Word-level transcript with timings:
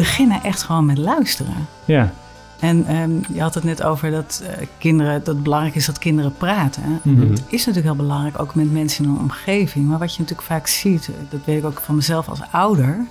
beginnen 0.00 0.42
echt 0.42 0.62
gewoon 0.62 0.86
met 0.86 0.98
luisteren. 0.98 1.68
Ja. 1.84 2.12
En 2.60 2.86
ehm, 2.86 3.10
je 3.32 3.40
had 3.40 3.54
het 3.54 3.64
net 3.64 3.82
over 3.82 4.10
dat 4.10 4.42
uh, 4.42 4.66
kinderen, 4.78 5.12
dat 5.24 5.34
het 5.34 5.42
belangrijk 5.42 5.74
is 5.74 5.86
dat 5.86 5.98
kinderen 5.98 6.34
praten. 6.34 7.00
Mhm. 7.02 7.30
Het 7.30 7.42
is 7.46 7.66
natuurlijk 7.66 7.94
heel 7.94 8.04
belangrijk, 8.06 8.40
ook 8.40 8.54
met 8.54 8.72
mensen 8.72 9.04
in 9.04 9.10
een 9.10 9.18
omgeving. 9.18 9.88
Maar 9.88 9.98
wat 9.98 10.14
je 10.14 10.20
natuurlijk 10.20 10.48
vaak 10.48 10.66
ziet, 10.66 11.10
dat 11.28 11.40
weet 11.44 11.58
ik 11.58 11.64
ook 11.64 11.80
van 11.80 11.94
mezelf 11.94 12.28
als 12.28 12.40
ouder, 12.50 13.06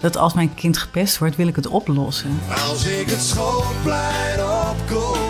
dat 0.00 0.16
als 0.16 0.34
mijn 0.34 0.54
kind 0.54 0.78
gepest 0.78 1.18
wordt, 1.18 1.36
wil 1.36 1.46
ik 1.46 1.56
het 1.56 1.66
oplossen. 1.66 2.38
Als 2.68 2.86
ik 2.86 3.10
het 3.10 3.22
schoolplein 3.22 4.40
opkom, 4.40 5.23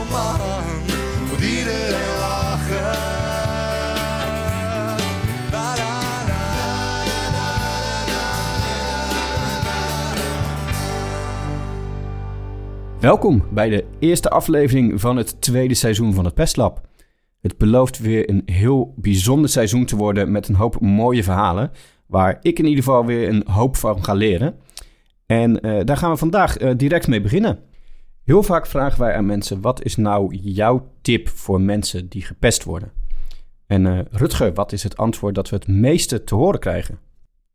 Welkom 13.05 13.45
bij 13.51 13.69
de 13.69 13.85
eerste 13.99 14.31
aflevering 14.31 15.01
van 15.01 15.17
het 15.17 15.41
tweede 15.41 15.75
seizoen 15.75 16.15
van 16.15 16.25
het 16.25 16.35
Pestlab. 16.35 16.89
Het 17.41 17.59
belooft 17.59 17.99
weer 17.99 18.31
een 18.31 18.43
heel 18.47 18.95
bijzonder 18.97 19.51
seizoen 19.51 19.85
te 19.85 19.97
worden 19.97 20.33
met 20.33 20.49
een 20.49 20.55
hoop 20.55 20.81
mooie 20.81 21.23
verhalen, 21.23 21.71
waar 22.07 22.39
ik 22.43 22.59
in 22.59 22.65
ieder 22.65 22.85
geval 22.85 23.07
weer 23.07 23.29
een 23.29 23.45
hoop 23.47 23.77
van 23.77 24.05
ga 24.05 24.15
leren. 24.15 24.55
En 25.27 25.61
eh, 25.61 25.85
daar 25.85 25.97
gaan 25.97 26.11
we 26.11 26.17
vandaag 26.17 26.57
eh, 26.57 26.71
direct 26.77 27.09
mee 27.09 27.21
beginnen. 27.21 27.59
Heel 28.23 28.43
vaak 28.43 28.67
vragen 28.67 29.01
wij 29.01 29.15
aan 29.15 29.27
mensen: 29.27 29.61
wat 29.61 29.85
is 29.85 29.97
nou 29.97 30.35
jouw 30.35 30.89
tip 31.01 31.29
voor 31.29 31.61
mensen 31.61 32.09
die 32.09 32.23
gepest 32.23 32.65
worden? 32.65 32.93
En 33.67 33.87
eh, 33.87 33.99
Rutger, 34.11 34.55
wat 34.55 34.73
is 34.73 34.83
het 34.83 34.97
antwoord 34.97 35.35
dat 35.35 35.49
we 35.49 35.57
het 35.57 35.69
meeste 35.69 36.25
te 36.25 36.35
horen 36.35 36.61
krijgen? 36.61 36.99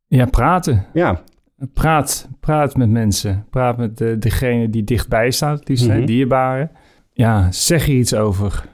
Ja, 0.08 0.26
praten. 0.26 0.86
Ja, 0.94 1.24
Praat, 1.74 2.30
praat 2.40 2.76
met 2.78 2.90
mensen. 2.90 3.46
Praat 3.50 3.78
met 3.78 3.98
de, 3.98 4.18
degene 4.18 4.70
die 4.70 4.84
dichtbij 4.84 5.32
staat, 5.32 5.68
liefst, 5.68 5.88
hè, 5.88 5.98
Mhm. 5.98 6.06
dierbaren. 6.06 6.72
Ja, 7.14 7.52
zeg 7.52 7.88
er 7.88 7.94
iets 7.94 8.14
over. 8.14 8.66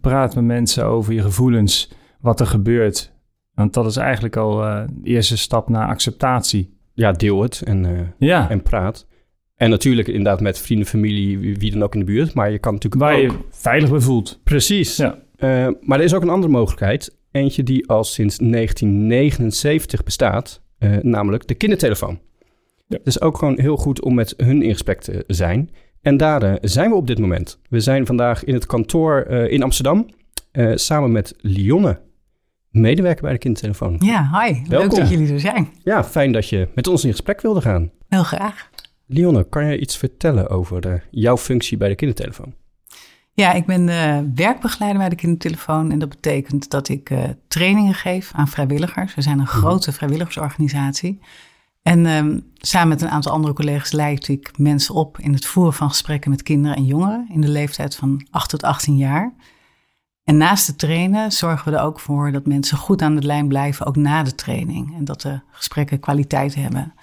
Praat 0.00 0.34
met 0.34 0.44
mensen 0.44 0.84
over 0.84 1.12
je 1.12 1.22
gevoelens, 1.22 1.92
wat 2.20 2.40
er 2.40 2.46
gebeurt. 2.46 3.12
Want 3.54 3.74
dat 3.74 3.86
is 3.86 3.96
eigenlijk 3.96 4.36
al 4.36 4.64
eh, 4.64 4.84
de 4.90 5.08
eerste 5.10 5.36
stap 5.36 5.68
naar 5.68 5.88
acceptatie. 5.88 6.76
ja 6.94 7.12
deel 7.12 7.42
het 7.42 7.62
en, 7.62 7.84
eh, 7.84 8.00
Ja, 8.18 8.50
en 8.50 8.62
praat. 8.62 9.06
En 9.56 9.70
natuurlijk 9.70 10.08
inderdaad 10.08 10.40
met 10.40 10.58
vrienden, 10.58 10.86
familie, 10.86 11.38
wie, 11.58 11.70
dan 11.72 11.82
ook 11.82 11.92
in 11.94 12.00
de 12.00 12.06
buurt. 12.06 12.34
Maar 12.34 12.50
je 12.50 12.58
kan 12.58 12.72
natuurlijk 12.72 13.02
waar 13.02 13.14
ook... 13.14 13.20
je 13.20 13.38
veilig 13.50 13.90
bij 13.90 14.00
voelt. 14.00 14.40
Precies. 14.44 14.96
Ja. 14.96 15.18
Eh, 15.36 15.68
maar 15.80 15.98
er 15.98 16.04
is 16.04 16.14
ook 16.14 16.22
een 16.22 16.28
andere 16.28 16.52
mogelijkheid. 16.52 17.16
Eentje 17.30 17.62
die 17.62 17.88
al 17.88 18.04
sinds 18.04 18.38
1979 18.38 20.02
bestaat. 20.04 20.66
namelijk 21.02 21.46
de 21.46 21.54
kindertelefoon. 21.54 22.18
Ja. 22.88 22.96
Het 22.96 23.06
is 23.06 23.20
ook 23.20 23.38
gewoon 23.38 23.60
heel 23.60 23.76
goed 23.76 24.02
om 24.02 24.14
met 24.14 24.34
hun 24.36 24.62
in 24.62 24.72
gesprek 24.72 25.00
te 25.00 25.24
zijn. 25.26 25.70
En 26.02 26.16
daar 26.16 26.42
eh, 26.42 26.54
zijn 26.60 26.90
we 26.90 26.96
op 26.96 27.06
dit 27.06 27.18
moment. 27.18 27.58
We 27.68 27.80
zijn 27.80 28.06
vandaag 28.06 28.44
in 28.44 28.54
het 28.54 28.66
kantoor 28.66 29.20
eh, 29.20 29.52
in 29.52 29.62
Amsterdam. 29.62 30.06
eh, 30.52 30.72
samen 30.74 31.12
met 31.12 31.34
Lionne, 31.40 32.00
medewerker 32.70 33.22
bij 33.22 33.32
de 33.32 33.38
kindertelefoon. 33.38 33.96
Ja, 33.98 34.30
hi. 34.32 34.52
Leuk 34.52 34.66
Welkom. 34.68 34.98
dat 34.98 35.08
jullie 35.10 35.32
er 35.32 35.40
zijn. 35.40 35.68
Ja, 35.84 36.04
fijn 36.04 36.32
dat 36.32 36.48
je 36.48 36.68
met 36.74 36.86
ons 36.86 37.04
in 37.04 37.10
gesprek 37.10 37.40
wilde 37.40 37.60
gaan. 37.60 37.90
Heel 38.08 38.22
graag. 38.22 38.70
Lionne, 39.06 39.48
kan 39.48 39.66
je 39.66 39.78
iets 39.78 39.96
vertellen 39.96 40.48
over 40.48 41.04
jouw 41.10 41.36
functie 41.36 41.76
bij 41.76 41.88
de 41.88 41.94
kindertelefoon? 41.94 42.54
Ja, 43.32 43.52
ik 43.52 43.66
ben 43.66 43.86
werkbegeleider 44.34 44.98
bij 45.00 45.08
de 45.08 45.16
kindertelefoon. 45.16 45.92
En 45.92 45.98
dat 45.98 46.08
betekent 46.08 46.70
dat 46.70 46.88
ik 46.88 47.10
trainingen 47.48 47.94
geef 47.94 48.30
aan 48.34 48.48
vrijwilligers. 48.48 49.14
We 49.14 49.22
zijn 49.22 49.38
een 49.38 49.46
grote 49.46 49.92
vrijwilligersorganisatie. 49.92 51.20
En 51.88 52.06
ehm, 52.06 52.38
samen 52.54 52.88
met 52.88 53.02
een 53.02 53.08
aantal 53.08 53.32
andere 53.32 53.54
collega's 53.54 53.92
leid 53.92 54.28
ik 54.28 54.58
mensen 54.58 54.94
op 54.94 55.18
in 55.18 55.32
het 55.32 55.46
voeren 55.46 55.72
van 55.72 55.88
gesprekken 55.88 56.30
met 56.30 56.42
kinderen 56.42 56.76
en 56.76 56.84
jongeren 56.84 57.28
in 57.32 57.40
de 57.40 57.48
leeftijd 57.48 57.96
van 57.96 58.26
8 58.30 58.50
tot 58.50 58.62
18 58.62 58.96
jaar. 58.96 59.34
En 60.24 60.36
naast 60.36 60.66
het 60.66 60.78
trainen 60.78 61.32
zorgen 61.32 61.72
we 61.72 61.78
er 61.78 61.84
ook 61.84 62.00
voor 62.00 62.32
dat 62.32 62.46
mensen 62.46 62.78
goed 62.78 63.02
aan 63.02 63.16
de 63.16 63.26
lijn 63.26 63.48
blijven, 63.48 63.86
ook 63.86 63.96
na 63.96 64.22
de 64.22 64.34
training. 64.34 64.96
En 64.96 65.04
dat 65.04 65.20
de 65.20 65.40
gesprekken 65.50 66.00
kwaliteit 66.00 66.54
hebben. 66.54 66.94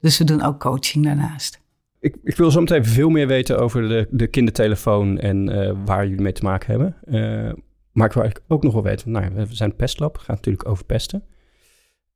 Dus 0.00 0.18
we 0.18 0.24
doen 0.24 0.42
ook 0.42 0.60
coaching 0.60 1.04
daarnaast. 1.04 1.60
Ik, 2.00 2.16
ik 2.22 2.36
wil 2.36 2.50
zo 2.50 2.60
meteen 2.60 2.84
veel 2.84 3.08
meer 3.08 3.26
weten 3.26 3.58
over 3.58 3.88
de, 3.88 4.08
de 4.10 4.26
kindertelefoon 4.26 5.18
en 5.18 5.48
eh, 5.48 5.76
waar 5.84 6.06
jullie 6.06 6.22
mee 6.22 6.32
te 6.32 6.44
maken 6.44 6.70
hebben. 6.70 6.96
Eh, 7.04 7.52
maar 7.92 8.06
ik 8.06 8.12
wil 8.12 8.22
eigenlijk 8.22 8.44
ook 8.48 8.62
nog 8.62 8.72
wel 8.72 8.82
weten, 8.82 9.10
nou, 9.10 9.34
we 9.34 9.46
zijn 9.54 9.76
pestlab, 9.76 10.12
het 10.12 10.22
gaat 10.22 10.36
natuurlijk 10.36 10.68
over 10.68 10.84
pesten. 10.84 11.24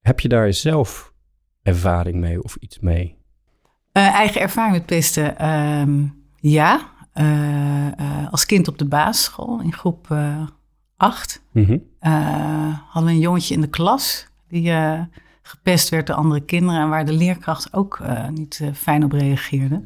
Heb 0.01 0.21
je 0.21 0.29
daar 0.29 0.53
zelf 0.53 1.15
ervaring 1.67 2.17
mee 2.17 2.43
of 2.43 2.57
iets 2.57 2.79
mee? 2.79 3.17
Eh, 3.93 4.15
eigen 4.15 4.41
ervaring 4.41 4.75
met 4.75 4.87
pesten, 4.87 5.39
ehm, 5.39 6.05
ja. 6.41 6.81
Eh, 7.13 7.87
eh, 7.87 8.31
als 8.31 8.47
kind 8.47 8.69
op 8.69 8.79
de 8.79 8.85
basisschool 8.85 9.61
in 9.61 9.73
groep 9.73 10.17
8 10.97 11.43
Mhm. 11.53 11.79
hadden 12.89 13.05
we 13.05 13.11
een 13.11 13.19
jongetje 13.19 13.55
in 13.55 13.61
de 13.61 13.69
klas 13.69 14.27
die 14.49 14.73
gepest 15.43 15.89
werd 15.89 16.07
door 16.07 16.17
andere 16.17 16.41
kinderen 16.41 16.81
en 16.81 16.89
waar 16.89 17.05
de 17.05 17.13
leerkracht 17.13 17.73
ook 17.73 18.01
niet 18.31 18.71
fijn 18.75 19.05
op 19.05 19.13
reageerde. 19.13 19.83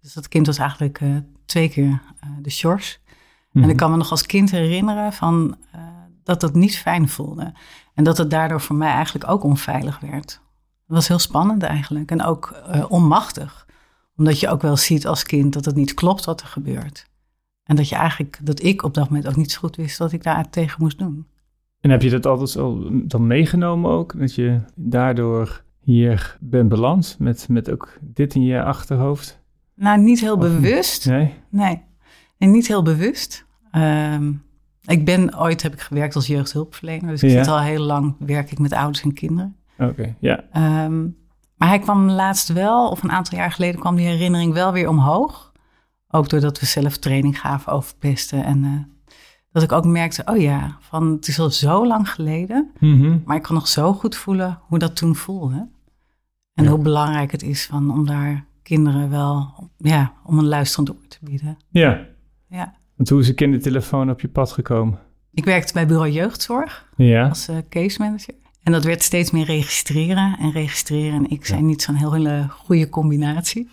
Dus 0.00 0.12
dat 0.12 0.28
kind 0.28 0.46
was 0.46 0.58
eigenlijk 0.58 1.00
twee 1.44 1.68
keer 1.68 2.00
de 2.40 2.50
shors. 2.50 3.00
Mhm. 3.52 3.64
En 3.64 3.70
ik 3.70 3.76
kan 3.76 3.90
me 3.90 3.96
nog 3.96 4.10
als 4.10 4.26
kind 4.26 4.50
herinneren 4.50 5.12
van, 5.12 5.56
dat 6.24 6.40
dat 6.40 6.54
niet 6.54 6.78
fijn 6.78 7.08
voelde. 7.08 7.52
En 7.94 8.04
dat 8.04 8.18
het 8.18 8.30
daardoor 8.30 8.60
voor 8.60 8.76
mij 8.76 8.92
eigenlijk 8.92 9.30
ook 9.30 9.44
onveilig 9.44 10.00
werd. 10.00 10.40
Dat 10.92 11.00
was 11.00 11.08
heel 11.10 11.18
spannend 11.18 11.62
eigenlijk. 11.62 12.10
En 12.10 12.22
ook 12.22 12.50
eh, 12.66 12.84
onmachtig. 12.88 13.66
Omdat 14.16 14.40
je 14.40 14.48
ook 14.48 14.62
wel 14.62 14.76
ziet 14.76 15.06
als 15.06 15.22
kind 15.22 15.52
dat 15.52 15.64
het 15.64 15.74
niet 15.74 15.94
klopt 15.94 16.24
wat 16.24 16.40
er 16.40 16.46
gebeurt. 16.46 17.06
En 17.64 17.76
dat 17.76 17.88
je 17.88 17.94
eigenlijk, 17.94 18.38
dat 18.42 18.62
ik 18.62 18.82
op 18.82 18.94
dat 18.94 19.08
moment 19.08 19.28
ook 19.28 19.36
niet 19.36 19.52
zo 19.52 19.58
goed 19.58 19.76
wist 19.76 19.98
wat 19.98 20.12
ik 20.12 20.22
daar 20.22 20.50
tegen 20.50 20.76
moest 20.82 20.98
doen. 20.98 21.26
En 21.80 21.90
heb 21.90 22.02
je 22.02 22.10
dat 22.10 22.26
altijd 22.26 22.50
zo 22.50 22.88
dan 23.06 23.26
meegenomen 23.26 23.90
ook? 23.90 24.18
Dat 24.18 24.34
je 24.34 24.60
daardoor 24.76 25.62
hier 25.80 26.36
bent 26.40 26.68
beland 26.68 27.16
met, 27.18 27.48
met 27.48 27.70
ook 27.70 27.98
dit 28.00 28.34
in 28.34 28.42
je 28.42 28.62
achterhoofd? 28.62 29.40
Nou, 29.74 30.00
niet 30.00 30.20
heel 30.20 30.34
Of 30.34 30.40
bewust. 30.40 31.06
Nee? 31.06 31.34
Nee, 31.48 31.82
en 32.38 32.50
niet 32.50 32.66
heel 32.66 32.82
bewust. 32.82 33.46
Ehm, 33.70 34.32
ik 34.84 35.04
ben 35.04 35.38
ooit 35.38 35.62
heb 35.62 35.72
ik 35.72 35.80
gewerkt 35.80 36.14
als 36.14 36.26
jeugdhulpverlener. 36.26 37.10
Dus 37.10 37.22
ik 37.22 37.30
Ja. 37.30 37.36
zit 37.44 37.52
al 37.52 37.60
heel 37.60 37.82
lang 37.82 38.14
werk 38.18 38.50
ik 38.52 38.58
met 38.58 38.72
ouders 38.72 39.02
en 39.02 39.12
kinderen. 39.12 39.56
Oké, 39.88 40.14
ja. 40.20 40.44
Ehm, 40.52 41.02
maar 41.56 41.68
hij 41.68 41.78
kwam 41.78 42.10
laatst 42.10 42.52
wel, 42.52 42.88
of 42.90 43.02
een 43.02 43.12
aantal 43.12 43.38
jaar 43.38 43.50
geleden 43.52 43.80
kwam 43.80 43.96
die 43.96 44.06
herinnering 44.06 44.52
wel 44.52 44.72
weer 44.72 44.88
omhoog. 44.88 45.52
Ook 46.08 46.28
doordat 46.28 46.60
we 46.60 46.66
zelf 46.66 46.96
training 46.96 47.40
gaven 47.40 47.72
over 47.72 47.94
pesten. 47.98 48.44
En 48.44 48.64
eh, 48.64 49.14
dat 49.52 49.62
ik 49.62 49.72
ook 49.72 49.84
merkte, 49.84 50.22
oh 50.24 50.36
ja, 50.40 50.76
van 50.80 51.10
het 51.12 51.28
is 51.28 51.38
al 51.38 51.50
zo 51.50 51.86
lang 51.86 52.10
geleden. 52.10 52.70
Mhm. 52.78 53.18
Maar 53.24 53.36
ik 53.36 53.42
kan 53.42 53.54
nog 53.54 53.68
zo 53.68 53.92
goed 53.92 54.16
voelen 54.16 54.58
hoe 54.62 54.78
dat 54.78 54.96
toen 54.96 55.16
voelde. 55.16 55.68
En 56.54 56.64
Ja. 56.64 56.70
hoe 56.70 56.78
belangrijk 56.78 57.32
het 57.32 57.42
is 57.42 57.66
van, 57.66 57.90
om 57.90 58.06
daar 58.06 58.44
kinderen 58.62 59.10
wel, 59.10 59.54
ja, 59.76 60.12
om 60.24 60.38
een 60.38 60.48
luisterend 60.48 60.90
oor 60.90 61.06
te 61.08 61.18
bieden. 61.20 61.56
Ja. 61.68 62.00
Ja. 62.48 62.74
Want 62.96 63.08
hoe 63.08 63.20
is 63.20 63.26
de 63.26 63.34
kindertelefoon 63.34 64.10
op 64.10 64.20
je 64.20 64.28
pad 64.28 64.52
gekomen? 64.52 64.98
Ik 65.32 65.44
werkte 65.44 65.72
bij 65.72 65.86
Bureau 65.86 66.10
Jeugdzorg 66.10 66.88
Ja. 66.96 67.28
als 67.28 67.48
eh, 67.48 67.56
case 67.68 68.02
manager. 68.02 68.34
En 68.62 68.72
dat 68.72 68.84
werd 68.84 69.02
steeds 69.02 69.30
meer 69.30 69.44
registreren 69.44 70.36
en 70.38 70.50
registreren. 70.52 71.14
En 71.14 71.30
ik 71.30 71.46
zei 71.46 71.62
niet 71.62 71.82
zo'n 71.82 71.94
heel 71.94 72.12
hele 72.12 72.46
goede 72.50 72.88
combinatie. 72.88 73.68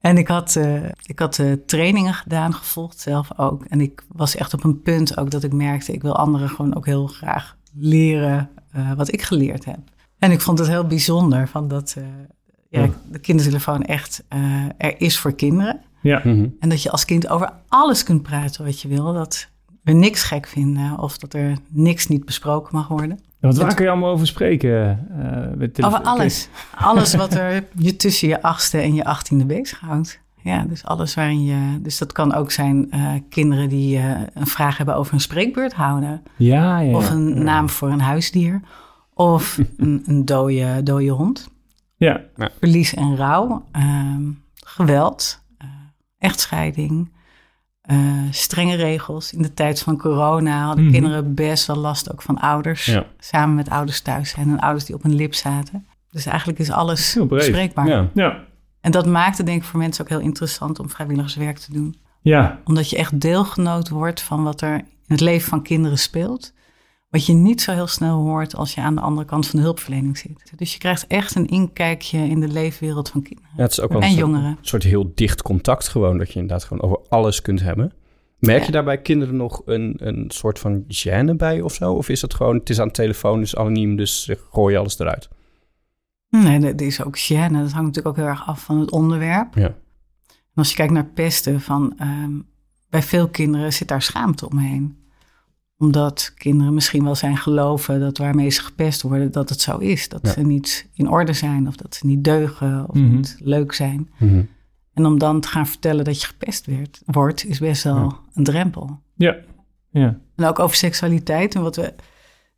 En 0.00 0.18
ik 0.18 0.28
had, 0.28 0.56
eh, 0.56 0.84
ik 1.02 1.18
had 1.18 1.38
eh, 1.38 1.52
trainingen 1.66 2.14
gedaan, 2.14 2.54
gevolgd 2.54 3.00
zelf 3.00 3.38
ook. 3.38 3.64
En 3.64 3.80
ik 3.80 4.04
was 4.08 4.36
echt 4.36 4.54
op 4.54 4.64
een 4.64 4.82
punt 4.82 5.16
ook 5.16 5.30
dat 5.30 5.44
ik 5.44 5.52
merkte... 5.52 5.92
ik 5.92 6.02
wil 6.02 6.16
anderen 6.16 6.48
gewoon 6.48 6.76
ook 6.76 6.86
heel 6.86 7.06
graag 7.06 7.56
leren 7.74 8.50
eh, 8.72 8.92
wat 8.92 9.12
ik 9.12 9.22
geleerd 9.22 9.64
heb. 9.64 9.78
En 10.18 10.30
ik 10.30 10.40
vond 10.40 10.58
het 10.58 10.68
heel 10.68 10.86
bijzonder 10.86 11.48
van 11.48 11.68
dat 11.68 11.94
eh, 11.98 12.04
ja, 12.68 12.82
Ja. 12.82 12.90
de 13.10 13.18
kindertelefoon 13.18 13.82
echt 13.82 14.24
eh, 14.28 14.64
er 14.78 15.00
is 15.00 15.18
voor 15.18 15.32
kinderen. 15.34 15.80
Ja. 16.02 16.20
Mhm. 16.24 16.46
En 16.60 16.68
dat 16.68 16.82
je 16.82 16.90
als 16.90 17.04
kind 17.04 17.28
over 17.28 17.52
alles 17.68 18.02
kunt 18.02 18.22
praten 18.22 18.64
wat 18.64 18.80
je 18.80 18.88
wil. 18.88 19.12
Dat 19.12 19.48
we 19.88 19.94
niks 19.94 20.22
gek 20.22 20.46
vinden 20.46 20.98
of 20.98 21.18
dat 21.18 21.34
er 21.34 21.58
niks 21.68 22.06
niet 22.06 22.24
besproken 22.24 22.76
mag 22.76 22.88
worden. 22.88 23.20
Want 23.40 23.56
waar 23.56 23.74
kun 23.74 23.84
je 23.84 23.90
allemaal 23.90 24.10
over 24.12 24.26
spreken? 24.26 25.06
eh, 25.20 25.56
met 25.56 25.84
Over 25.84 26.00
alles. 26.02 26.48
Alles 26.74 27.14
wat 27.14 27.34
er 27.34 27.64
je 27.76 27.96
tussen 27.96 28.28
je 28.28 28.42
achtste 28.42 28.78
en 28.78 28.94
je 28.94 29.04
achttiende 29.04 29.44
bezighoudt. 29.44 30.20
Ja, 30.42 30.62
dus 30.64 30.84
alles 30.84 31.14
waarin 31.14 31.44
je... 31.44 31.82
Dus 31.82 31.98
dat 31.98 32.12
kan 32.12 32.34
ook 32.34 32.50
zijn 32.50 32.90
eh, 32.90 33.12
kinderen 33.28 33.68
die 33.68 33.98
eh, 33.98 34.20
een 34.34 34.46
vraag 34.46 34.76
hebben 34.76 34.96
over 34.96 35.14
een 35.14 35.20
spreekbeurt 35.20 35.72
houden. 35.72 36.22
Ja, 36.36 36.78
ja. 36.78 36.96
Of 36.96 37.10
een 37.10 37.42
naam 37.42 37.68
voor 37.68 37.90
een 37.90 38.00
huisdier. 38.00 38.60
Of 39.14 39.58
een, 39.76 40.02
een 40.06 40.24
dode, 40.24 40.82
dode 40.82 41.08
hond. 41.08 41.48
Ja. 41.96 42.20
Verlies 42.58 42.94
en 42.94 43.16
rouw. 43.16 43.64
ehm, 43.72 44.22
geweld. 44.54 45.42
eh, 45.58 45.66
echtscheiding. 46.18 47.10
Eh, 47.88 47.96
strenge 48.30 48.74
regels. 48.76 49.32
In 49.32 49.42
de 49.42 49.54
tijd 49.54 49.80
van 49.80 49.96
corona 49.98 50.64
hadden 50.64 50.84
Mhm. 50.84 50.92
kinderen 50.92 51.34
best 51.34 51.66
wel 51.66 51.76
last 51.76 52.12
ook 52.12 52.22
van 52.22 52.38
ouders. 52.38 52.84
Ja. 52.84 53.04
Samen 53.18 53.54
met 53.54 53.70
ouders 53.70 54.00
thuis 54.00 54.30
zijn 54.30 54.48
en 54.48 54.58
ouders 54.60 54.84
die 54.84 54.94
op 54.94 55.04
een 55.04 55.14
lip 55.14 55.34
zaten. 55.34 55.86
Dus 56.10 56.26
eigenlijk 56.26 56.58
is 56.58 56.70
alles 56.70 57.18
bespreekbaar. 57.28 57.86
Ja. 57.88 58.08
Ja. 58.14 58.44
En 58.80 58.90
dat 58.90 59.06
maakt 59.06 59.36
het 59.36 59.46
denk 59.46 59.58
ik 59.62 59.68
voor 59.68 59.78
mensen 59.78 60.04
ook 60.04 60.08
heel 60.10 60.20
interessant 60.20 60.78
om 60.78 60.90
vrijwilligerswerk 60.90 61.58
te 61.58 61.72
doen. 61.72 61.96
Ja, 62.20 62.58
Omdat 62.64 62.90
je 62.90 62.96
echt 62.96 63.20
deelgenoot 63.20 63.88
wordt 63.88 64.20
van 64.20 64.42
wat 64.42 64.60
er 64.60 64.74
in 64.74 64.84
het 65.06 65.20
leven 65.20 65.48
van 65.48 65.62
kinderen 65.62 65.98
speelt. 65.98 66.52
Wat 67.08 67.26
je 67.26 67.32
niet 67.32 67.60
zo 67.60 67.72
heel 67.72 67.86
snel 67.86 68.16
hoort 68.20 68.54
als 68.56 68.74
je 68.74 68.80
aan 68.80 68.94
de 68.94 69.00
andere 69.00 69.26
kant 69.26 69.46
van 69.46 69.58
de 69.58 69.64
hulpverlening 69.64 70.18
zit. 70.18 70.52
Dus 70.56 70.72
je 70.72 70.78
krijgt 70.78 71.06
echt 71.06 71.34
een 71.34 71.46
inkijkje 71.46 72.18
in 72.18 72.40
de 72.40 72.48
leefwereld 72.48 73.08
van 73.08 73.22
kinderen. 73.22 73.50
Ja, 73.56 73.62
het 73.62 73.70
is 73.72 73.80
ook 73.80 73.92
wel 73.92 74.00
En 74.00 74.06
een 74.06 74.12
soort, 74.14 74.26
jongeren. 74.30 74.58
soort 74.60 74.82
heel 74.82 75.12
dicht 75.14 75.42
contact 75.42 75.88
gewoon. 75.88 76.18
Dat 76.18 76.28
je 76.32 76.34
inderdaad 76.40 76.64
gewoon 76.64 76.82
over 76.82 76.98
alles 77.08 77.42
kunt 77.42 77.60
hebben. 77.62 77.92
Merk 78.38 78.60
je 78.60 78.66
Ja. 78.66 78.72
daarbij 78.72 78.98
kinderen 79.02 79.36
nog 79.36 79.62
een, 79.64 79.94
een 79.98 80.24
soort 80.30 80.58
van 80.58 80.84
gêne 80.88 81.36
bij 81.36 81.60
of 81.60 81.74
zo? 81.74 81.92
Of 81.92 82.08
is 82.08 82.22
het 82.22 82.34
gewoon, 82.34 82.56
het 82.56 82.70
is 82.70 82.80
aan 82.80 82.86
de 82.86 82.92
telefoon, 82.94 83.40
dus 83.40 83.56
anoniem, 83.56 83.96
dus 83.96 84.30
gooi 84.50 84.72
je 84.74 84.78
alles 84.80 84.98
eruit? 84.98 85.28
Nee, 86.30 86.58
dat 86.58 86.80
is 86.80 87.02
ook 87.04 87.18
gêne. 87.18 87.52
Dat 87.52 87.72
hangt 87.72 87.74
natuurlijk 87.74 88.06
ook 88.08 88.16
heel 88.16 88.26
erg 88.26 88.46
af 88.46 88.64
van 88.64 88.80
het 88.80 88.90
onderwerp. 88.90 89.54
Ja. 89.54 89.66
En 90.28 90.54
als 90.54 90.68
je 90.70 90.74
kijkt 90.76 90.92
naar 90.92 91.06
pesten, 91.06 91.60
van, 91.60 91.94
ehm, 91.98 92.32
bij 92.90 93.02
veel 93.02 93.28
kinderen 93.28 93.72
zit 93.72 93.88
daar 93.88 94.02
schaamte 94.02 94.48
omheen. 94.50 94.96
Omdat 95.78 96.32
kinderen 96.36 96.74
misschien 96.74 97.04
wel 97.04 97.14
zijn 97.14 97.36
geloven 97.36 98.00
dat 98.00 98.18
waarmee 98.18 98.50
ze 98.50 98.62
gepest 98.62 99.02
worden, 99.02 99.32
dat 99.32 99.48
het 99.48 99.60
zo 99.60 99.76
is. 99.78 100.08
Dat 100.08 100.20
Ja. 100.22 100.32
ze 100.32 100.40
niet 100.40 100.88
in 100.94 101.08
orde 101.10 101.32
zijn 101.32 101.68
of 101.68 101.76
dat 101.76 101.94
ze 101.94 102.06
niet 102.06 102.24
deugen 102.24 102.88
of 102.88 102.94
Mhm. 102.94 103.14
niet 103.14 103.36
leuk 103.40 103.72
zijn. 103.72 104.10
En 104.94 105.06
om 105.06 105.18
dan 105.18 105.40
te 105.40 105.48
gaan 105.48 105.66
vertellen 105.66 106.04
dat 106.04 106.20
je 106.20 106.26
gepest 106.26 106.66
werd, 106.66 107.02
wordt, 107.04 107.44
is 107.46 107.58
best 107.58 107.82
wel 107.82 107.96
Ja. 107.96 108.18
een 108.34 108.44
drempel. 108.44 109.00
ja, 109.14 109.36
ja. 109.90 110.18
En 110.36 110.44
ook 110.44 110.58
over 110.58 110.76
seksualiteit. 110.76 111.54
En 111.54 111.62
wat 111.62 111.76
we 111.76 111.94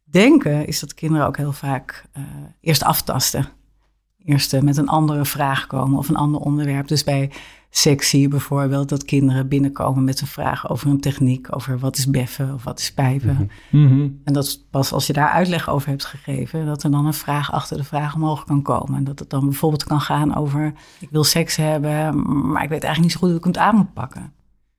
denken 0.04 0.66
is 0.66 0.80
dat 0.80 0.94
kinderen 0.94 1.26
ook 1.26 1.36
heel 1.36 1.52
vaak 1.52 2.04
eh, 2.12 2.22
eerst 2.60 2.82
aftasten. 2.84 3.46
Eerst 4.24 4.52
eh, 4.54 4.60
met 4.60 4.76
een 4.76 4.88
andere 4.88 5.24
vraag 5.24 5.66
komen 5.66 5.98
of 5.98 6.08
een 6.08 6.16
ander 6.16 6.40
onderwerp. 6.40 6.88
Dus 6.88 7.04
bij 7.04 7.30
je 7.70 8.28
bijvoorbeeld 8.28 8.88
dat 8.88 9.04
kinderen 9.04 9.48
binnenkomen 9.48 10.04
met 10.04 10.20
een 10.20 10.26
vraag 10.26 10.70
over 10.70 10.88
een 10.88 11.00
techniek. 11.00 11.46
Over 11.50 11.78
wat 11.78 11.96
is 11.96 12.06
beffen 12.06 12.54
of 12.54 12.64
wat 12.64 12.78
is 12.78 12.92
pijpen. 12.92 13.50
Mhm. 13.70 14.08
En 14.24 14.32
dat 14.32 14.64
pas 14.70 14.92
als 14.92 15.06
je 15.06 15.12
daar 15.12 15.28
uitleg 15.28 15.70
over 15.70 15.88
hebt 15.88 16.04
gegeven, 16.04 16.66
dat 16.66 16.82
er 16.82 16.90
dan 16.90 17.06
een 17.06 17.14
vraag 17.14 17.52
achter 17.52 17.76
de 17.76 17.84
vraag 17.84 18.14
omhoog 18.14 18.44
kan 18.44 18.62
komen. 18.62 18.98
En 18.98 19.04
dat 19.04 19.18
het 19.18 19.30
dan 19.30 19.44
bijvoorbeeld 19.44 19.84
kan 19.84 20.00
gaan 20.00 20.36
over, 20.36 20.72
ik 21.00 21.10
wil 21.10 21.24
seks 21.24 21.56
hebben, 21.56 22.16
maar 22.50 22.62
ik 22.62 22.68
weet 22.68 22.84
eigenlijk 22.84 23.00
niet 23.00 23.12
zo 23.12 23.18
goed 23.18 23.28
hoe 23.28 23.38
ik 23.38 23.44
het 23.44 23.58
aan 23.58 23.76
moet 23.76 23.92
pakken. 23.92 24.32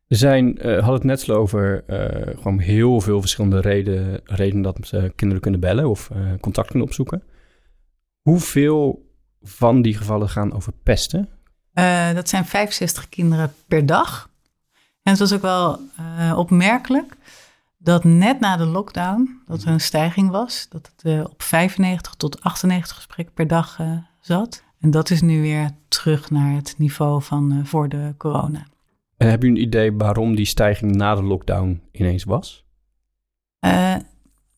Er 0.08 0.18
zijn, 0.18 0.58
eh 0.58 0.74
hadden 0.74 0.94
het 0.94 1.04
net 1.04 1.30
al 1.30 1.36
over, 1.36 1.84
eh, 1.88 2.36
gewoon 2.36 2.60
heel 2.60 3.02
veel 3.02 3.20
verschillende 3.20 3.62
reden, 3.62 4.22
redenen 4.24 4.62
dat 4.62 4.78
ze 4.82 5.12
kinderen 5.16 5.42
kunnen 5.42 5.60
bellen 5.60 5.90
of 5.90 6.10
eh, 6.10 6.18
contact 6.40 6.68
kunnen 6.68 6.88
opzoeken. 6.88 7.24
Hoeveel 8.22 9.10
van 9.42 9.82
die 9.82 9.98
gevallen 9.98 10.30
gaan 10.30 10.54
over 10.54 10.74
pesten? 10.84 11.30
Eh, 11.73 12.13
dat 12.13 12.29
zijn 12.29 12.45
65 12.45 13.09
kinderen 13.09 13.53
per 13.68 13.85
dag. 13.85 14.29
En 15.03 15.12
het 15.12 15.19
was 15.19 15.33
ook 15.33 15.41
wel 15.41 15.79
eh, 15.97 16.38
opmerkelijk 16.38 17.15
dat 17.77 18.03
net 18.03 18.39
na 18.39 18.57
de 18.57 18.65
lockdown 18.65 19.41
dat 19.47 19.63
er 19.63 19.68
een 19.68 19.81
stijging 19.81 20.29
was. 20.29 20.68
Dat 20.69 20.91
het 20.95 21.06
eh, 21.06 21.23
op 21.23 21.41
95 21.41 22.13
tot 22.13 22.41
98 22.41 22.95
gesprekken 22.95 23.33
per 23.33 23.47
dag 23.47 23.79
zat. 24.19 24.63
En 24.79 24.91
dat 24.91 25.09
is 25.09 25.21
nu 25.21 25.41
weer 25.41 25.69
terug 25.88 26.29
naar 26.29 26.56
het 26.56 26.75
niveau 26.77 27.21
van 27.21 27.62
voor 27.65 27.89
de 27.89 28.13
corona. 28.18 28.68
En 29.18 29.29
hebben 29.29 29.47
jullie 29.47 29.63
een 29.63 29.68
idee 29.68 29.94
waarom 29.94 30.35
die 30.35 30.45
stijging 30.45 30.95
na 30.95 31.15
de 31.15 31.23
lockdown 31.23 31.81
ineens 31.91 32.23
was? 32.23 32.65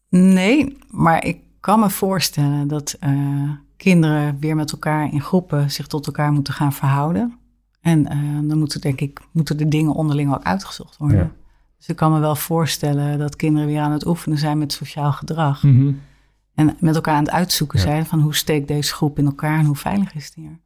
Nee, 0.10 0.78
maar 0.90 1.26
ik 1.26 1.42
kan 1.60 1.80
me 1.80 1.90
voorstellen 1.90 2.68
dat 2.68 2.98
kinderen 3.84 4.40
weer 4.40 4.56
met 4.56 4.72
elkaar 4.72 5.14
in 5.14 5.22
groepen 5.22 5.72
zich 5.72 5.88
tot 5.88 6.06
elkaar 6.06 6.32
moeten 6.32 6.54
gaan 6.54 6.74
verhouden. 6.74 7.38
En 7.82 8.08
eh, 8.08 8.18
dan 8.44 8.58
moeten, 8.58 8.82
denk 8.82 9.02
ik, 9.02 9.20
moeten 9.32 9.58
de 9.58 9.68
dingen 9.68 9.94
onderling 9.94 10.34
ook 10.34 10.44
uitgezocht 10.44 10.98
worden. 10.98 11.18
Ja. 11.18 11.32
Dus 11.78 11.88
ik 11.88 11.96
kan 11.96 12.12
me 12.12 12.20
wel 12.20 12.36
voorstellen 12.36 13.20
dat 13.20 13.36
kinderen 13.36 13.68
weer 13.68 13.82
aan 13.82 13.92
het 13.92 14.06
oefenen 14.06 14.38
zijn 14.38 14.58
met 14.58 14.74
sociaal 14.74 15.12
gedrag. 15.12 15.64
Mhm. 15.64 15.92
En 16.56 16.76
met 16.80 16.96
elkaar 16.96 17.16
aan 17.16 17.24
het 17.24 17.34
uitzoeken 17.34 17.80
Ja. 17.80 17.86
zijn 17.86 18.06
van 18.06 18.20
hoe 18.20 18.36
steekt 18.36 18.68
deze 18.68 18.94
groep 18.94 19.20
in 19.20 19.26
elkaar 19.26 19.60
en 19.60 19.66
hoe 19.66 19.76
veilig 19.76 20.16
is 20.16 20.32
die 20.32 20.44
hier. 20.44 20.60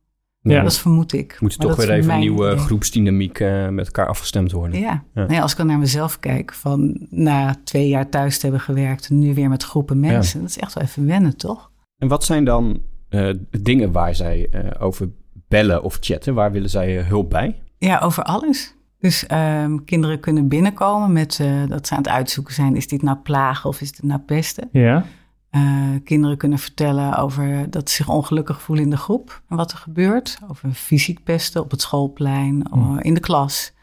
Ja. 0.54 0.64
Dat 0.64 0.80
vermoed 0.80 1.14
ik. 1.14 1.38
Moet 1.40 1.60
toch 1.60 1.75
weer 1.75 1.90
even 1.92 2.14
een 2.14 2.19
nieuwe 2.19 2.52
idee. 2.52 2.58
groepsdynamiek 2.58 3.40
eh, 3.40 3.68
met 3.68 3.86
elkaar 3.86 4.08
afgestemd 4.08 4.52
worden. 4.52 4.80
Ja. 4.80 5.04
Ja. 5.14 5.25
Nee, 5.25 5.42
als 5.42 5.52
ik 5.52 5.58
dan 5.58 5.68
naar 5.68 5.80
mezelf 5.80 6.19
kijk, 6.19 6.54
van 6.54 7.08
na 7.10 7.56
twee 7.64 7.88
jaar 7.88 8.10
thuis 8.10 8.36
te 8.38 8.42
hebben 8.42 8.62
gewerkt, 8.62 9.10
en 9.10 9.19
nu 9.19 9.34
weer 9.34 9.50
met 9.50 9.64
groepen 9.64 10.00
mensen, 10.00 10.42
dat 10.42 10.50
is 10.50 10.58
echt 10.58 10.74
wel 10.74 10.84
even 10.84 11.06
wennen, 11.06 11.38
toch? 11.38 11.72
En 11.98 12.08
wat 12.08 12.24
zijn 12.24 12.46
dan 12.46 12.81
eh, 13.09 13.30
dingen 13.62 13.92
waar 13.92 14.15
zij 14.15 14.48
eh, 14.51 14.81
over 14.86 15.09
bellen 15.48 15.83
of 15.83 15.98
chatten? 16.00 16.33
Waar 16.33 16.51
willen 16.51 16.69
zij 16.69 17.00
eh, 17.00 17.07
hulp 17.07 17.30
bij? 17.30 17.62
Ja, 17.77 18.00
over 18.00 18.24
alles. 18.24 18.75
Dus 19.00 19.25
ehm, 19.25 19.77
kinderen 19.86 20.19
kunnen 20.19 20.48
binnenkomen 20.48 21.12
met 21.13 21.39
eh, 21.39 21.68
dat 21.68 21.88
ze 21.88 21.94
aan 21.94 22.01
het 22.01 22.09
uitzoeken 22.09 22.54
zijn: 22.54 22.75
is 22.75 22.88
dit 22.88 23.01
nou 23.01 23.18
plagen 23.18 23.69
of 23.69 23.81
is 23.81 23.92
dit 23.92 24.04
nou 24.04 24.19
pesten? 24.19 24.69
Ja, 24.71 25.06
Eh, 25.50 25.63
kinderen 26.04 26.38
kunnen 26.38 26.59
vertellen 26.59 27.18
over 27.18 27.69
dat 27.69 27.89
ze 27.89 27.95
zich 27.95 28.09
ongelukkig 28.09 28.62
voelen 28.62 28.83
in 28.83 28.89
de 28.89 28.98
groep 28.98 29.42
en 29.50 29.57
wat 29.57 29.71
er 29.71 29.77
gebeurt. 29.77 30.38
Over 30.50 30.71
fysiek 30.71 31.24
pesten 31.24 31.62
op 31.62 31.71
het 31.71 31.81
schoolplein, 31.81 32.63
eh, 32.74 32.95
in 33.01 33.13
de 33.13 33.19
klas. 33.19 33.74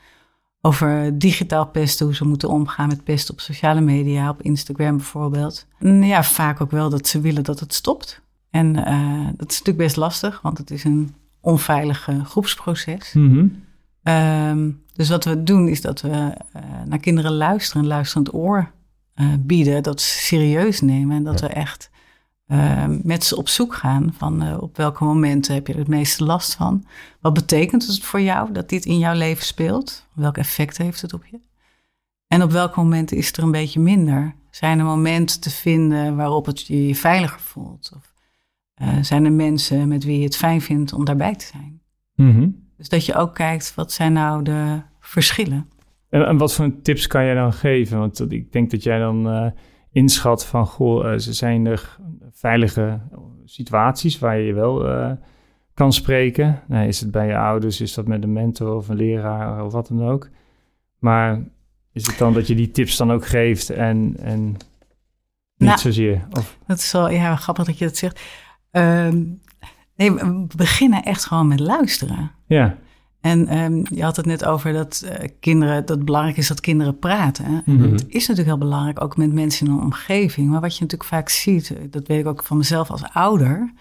Over 0.60 1.18
digitaal 1.18 1.66
pesten, 1.66 2.06
hoe 2.06 2.14
ze 2.14 2.24
moeten 2.24 2.48
omgaan 2.48 2.88
met 2.88 3.04
pesten 3.04 3.34
op 3.34 3.40
sociale 3.40 3.80
media, 3.80 4.28
op 4.28 4.42
Instagram 4.42 4.96
bijvoorbeeld. 4.96 5.66
En 5.78 6.02
ja, 6.02 6.22
vaak 6.22 6.60
ook 6.60 6.70
wel 6.70 6.90
dat 6.90 7.06
ze 7.06 7.20
willen 7.20 7.44
dat 7.44 7.60
het 7.60 7.74
stopt. 7.74 8.22
En 8.54 8.84
eh, 8.84 9.26
dat 9.36 9.50
is 9.50 9.58
natuurlijk 9.58 9.76
best 9.76 9.96
lastig, 9.96 10.40
want 10.40 10.58
het 10.58 10.70
is 10.70 10.84
een 10.84 11.14
onveilig 11.40 12.08
eh, 12.08 12.24
groepsproces. 12.24 13.12
Mhm. 13.12 13.46
Ehm, 14.02 14.70
dus 14.92 15.08
wat 15.08 15.24
we 15.24 15.42
doen 15.42 15.68
is 15.68 15.80
dat 15.80 16.00
we 16.00 16.08
eh, 16.08 16.62
naar 16.84 16.98
kinderen 16.98 17.32
luisteren, 17.32 17.82
een 17.82 17.88
luisterend 17.88 18.34
oor 18.34 18.70
eh, 19.14 19.26
bieden, 19.38 19.82
dat 19.82 20.00
ze 20.00 20.18
serieus 20.18 20.80
nemen 20.80 21.16
en 21.16 21.24
dat 21.24 21.40
we 21.40 21.46
echt 21.46 21.90
eh, 22.46 22.84
met 23.02 23.24
ze 23.24 23.36
op 23.36 23.48
zoek 23.48 23.74
gaan 23.74 24.14
van 24.16 24.60
op 24.60 24.76
welke 24.76 25.04
momenten 25.04 25.54
heb 25.54 25.66
je 25.66 25.72
er 25.72 25.78
het 25.78 25.88
meeste 25.88 26.24
last 26.24 26.54
van. 26.54 26.84
Wat 27.20 27.34
betekent 27.34 27.86
het 27.86 28.04
voor 28.04 28.20
jou 28.20 28.52
dat 28.52 28.68
dit 28.68 28.84
in 28.84 28.98
jouw 28.98 29.14
leven 29.14 29.44
speelt? 29.44 30.06
Welk 30.12 30.36
effect 30.36 30.78
heeft 30.78 31.00
het 31.00 31.12
op 31.12 31.26
je? 31.30 31.40
En 32.26 32.42
op 32.42 32.50
welke 32.50 32.80
momenten 32.80 33.16
is 33.16 33.26
het 33.26 33.36
er 33.36 33.42
een 33.42 33.50
beetje 33.50 33.80
minder? 33.80 34.34
Zijn 34.50 34.78
er 34.78 34.84
momenten 34.84 35.40
te 35.40 35.50
vinden 35.50 36.16
waarop 36.16 36.46
het 36.46 36.66
je 36.66 36.86
je 36.86 36.94
veiliger 36.94 37.40
voelt? 37.40 37.92
Of 37.96 38.13
eh, 38.74 38.98
zijn 39.00 39.24
er 39.24 39.32
mensen 39.32 39.88
met 39.88 40.04
wie 40.04 40.18
je 40.18 40.24
het 40.24 40.36
fijn 40.36 40.60
vindt 40.60 40.92
om 40.92 41.04
daarbij 41.04 41.34
te 41.34 41.46
zijn? 41.46 41.80
Mhm. 42.14 42.48
Dus 42.76 42.88
dat 42.88 43.06
je 43.06 43.14
ook 43.14 43.34
kijkt, 43.34 43.74
wat 43.74 43.92
zijn 43.92 44.12
nou 44.12 44.42
de 44.42 44.82
verschillen? 45.00 45.68
En, 46.08 46.26
en 46.26 46.36
wat 46.36 46.54
voor 46.54 46.72
tips 46.82 47.06
kan 47.06 47.24
jij 47.24 47.34
dan 47.34 47.52
geven? 47.52 47.98
Want 47.98 48.32
ik 48.32 48.52
denk 48.52 48.70
dat 48.70 48.82
jij 48.82 48.98
dan 48.98 49.28
eh, 49.28 49.46
inschat 49.90 50.46
van, 50.46 50.66
goh, 50.66 51.12
eh, 51.12 51.18
ze 51.18 51.32
zijn 51.32 51.66
er 51.66 51.98
veilige 52.32 53.00
situaties 53.44 54.18
waar 54.18 54.38
je 54.38 54.46
je 54.46 54.54
wel 54.54 54.82
kan 55.74 55.92
spreken. 55.92 56.62
Nou, 56.66 56.86
is 56.86 57.00
het 57.00 57.10
bij 57.10 57.26
je 57.26 57.36
ouders, 57.36 57.80
is 57.80 57.94
dat 57.94 58.06
met 58.06 58.22
een 58.22 58.32
mentor 58.32 58.74
of 58.74 58.88
een 58.88 58.96
leraar 58.96 59.64
of 59.64 59.72
wat 59.72 59.88
dan 59.88 60.08
ook. 60.08 60.28
Maar 60.98 61.42
is 61.92 62.06
het 62.06 62.18
dan 62.18 62.32
dat 62.32 62.46
je 62.46 62.54
die 62.54 62.70
tips 62.70 62.96
dan 62.96 63.12
ook 63.12 63.26
geeft 63.26 63.70
en, 63.70 64.16
en 64.18 64.44
niet 65.56 65.68
Nou, 65.68 65.78
zozeer? 65.78 66.26
Of, 66.30 66.58
Dat 66.66 66.78
is 66.78 66.92
wel 66.92 67.10
ja, 67.10 67.36
grappig 67.36 67.64
dat 67.64 67.78
je 67.78 67.84
dat 67.84 67.96
zegt. 67.96 68.20
Ehm, 68.74 69.22
nee, 69.96 70.12
we 70.14 70.46
beginnen 70.56 71.02
echt 71.02 71.24
gewoon 71.26 71.48
met 71.48 71.60
luisteren. 71.60 72.30
ja. 72.46 72.76
En 73.20 73.46
ehm, 73.48 73.82
je 73.94 74.02
had 74.02 74.16
het 74.16 74.26
net 74.26 74.44
over 74.44 74.72
dat 74.72 75.04
eh, 75.08 75.28
kinderen, 75.40 75.86
dat 75.86 75.96
het 75.96 76.04
belangrijk 76.04 76.36
is 76.36 76.48
dat 76.48 76.60
kinderen 76.60 76.98
praten. 76.98 77.44
En 77.44 77.62
Mhm. 77.66 77.90
Dat 77.90 78.04
is 78.08 78.20
natuurlijk 78.28 78.46
heel 78.46 78.58
belangrijk, 78.58 79.02
ook 79.02 79.16
met 79.16 79.32
mensen 79.32 79.66
in 79.66 79.72
een 79.72 79.80
omgeving. 79.80 80.50
Maar 80.50 80.60
wat 80.60 80.74
je 80.76 80.82
natuurlijk 80.82 81.10
vaak 81.10 81.28
ziet, 81.28 81.70
eh, 81.70 81.76
dat 81.90 82.06
weet 82.06 82.20
ik 82.20 82.26
ook 82.26 82.42
van 82.44 82.56
mezelf 82.56 82.90
als 82.90 83.02
ouder, 83.12 83.72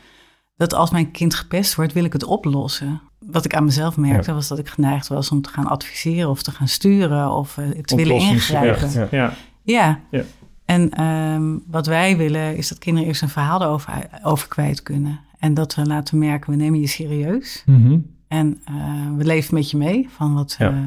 dat 0.56 0.74
als 0.74 0.92
mijn 0.92 1.12
kind 1.12 1.34
gepest 1.36 1.76
wordt, 1.76 1.94
wil 1.94 2.04
ik 2.04 2.14
het 2.14 2.24
oplossen. 2.24 3.02
Wat 3.20 3.46
ik 3.46 3.56
aan 3.56 3.64
mezelf 3.64 3.98
merkte, 3.98 4.34
was 4.34 4.48
dat 4.48 4.60
ik 4.60 4.68
geneigd 4.70 5.08
was 5.08 5.32
om 5.32 5.42
te 5.42 5.50
gaan 5.50 5.68
adviseren 5.68 6.30
of 6.30 6.42
te 6.44 6.52
gaan 6.52 6.68
sturen 6.68 7.32
of 7.32 7.58
eh, 7.58 7.70
te 7.70 7.96
willen 7.96 8.16
ingrijpen. 8.34 8.92
Ja. 9.12 9.34
Ja. 9.64 10.00
Ja. 10.12 10.24
En 10.66 10.90
ehm, 10.92 11.58
wat 11.68 11.86
wij 11.86 12.18
willen 12.18 12.58
is 12.58 12.68
dat 12.68 12.78
kinderen 12.78 13.08
eerst 13.10 13.22
een 13.22 13.30
verhaal 13.30 13.62
erover 13.62 14.10
over 14.24 14.48
kwijt 14.48 14.84
kunnen. 14.84 15.20
En 15.40 15.54
dat 15.54 15.76
we 15.76 15.86
laten 15.86 16.18
merken, 16.18 16.50
we 16.50 16.56
nemen 16.56 16.80
je 16.80 16.88
serieus. 16.88 17.64
Mhm. 17.66 18.00
En 18.28 18.62
eh, 18.66 18.76
we 19.18 19.24
leven 19.26 19.54
met 19.54 19.70
je 19.72 19.78
mee 19.78 20.08
van 20.10 20.34
wat, 20.34 20.56
Ja. 20.60 20.70
eh, 20.70 20.78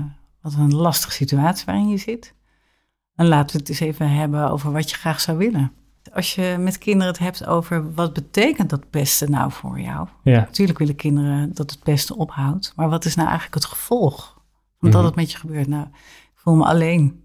wat 0.40 0.54
een 0.54 0.74
lastige 0.74 1.12
situatie 1.12 1.64
waarin 1.66 1.88
je 1.88 1.96
zit. 1.96 2.34
En 3.14 3.26
laten 3.26 3.52
we 3.52 3.58
het 3.58 3.68
eens 3.68 3.80
even 3.80 4.10
hebben 4.10 4.50
over 4.50 4.72
wat 4.72 4.90
je 4.90 4.96
graag 4.96 5.20
zou 5.20 5.38
willen. 5.38 5.72
Als 6.12 6.34
je 6.34 6.56
met 6.60 6.78
kinderen 6.78 7.06
het 7.12 7.18
hebt 7.22 7.46
over 7.46 7.94
wat 7.94 8.12
betekent 8.12 8.70
dat 8.70 8.90
pesten 8.90 9.30
nou 9.30 9.52
voor 9.52 9.80
jou? 9.80 10.08
ja. 10.22 10.38
Natuurlijk 10.40 10.78
willen 10.78 10.96
kinderen 10.96 11.54
dat 11.54 11.70
het 11.70 11.82
pesten 11.82 12.16
ophoudt. 12.16 12.72
Maar 12.76 12.88
wat 12.88 13.04
is 13.04 13.14
nou 13.14 13.26
eigenlijk 13.28 13.54
het 13.56 13.64
gevolg 13.72 14.34
van 14.80 14.90
dat 14.90 15.00
Mhm. 15.00 15.06
het 15.06 15.14
met 15.14 15.32
je 15.32 15.38
gebeurt? 15.38 15.66
Nou, 15.66 15.86
ik 15.86 16.30
voel 16.34 16.54
me 16.54 16.64
alleen. 16.64 17.22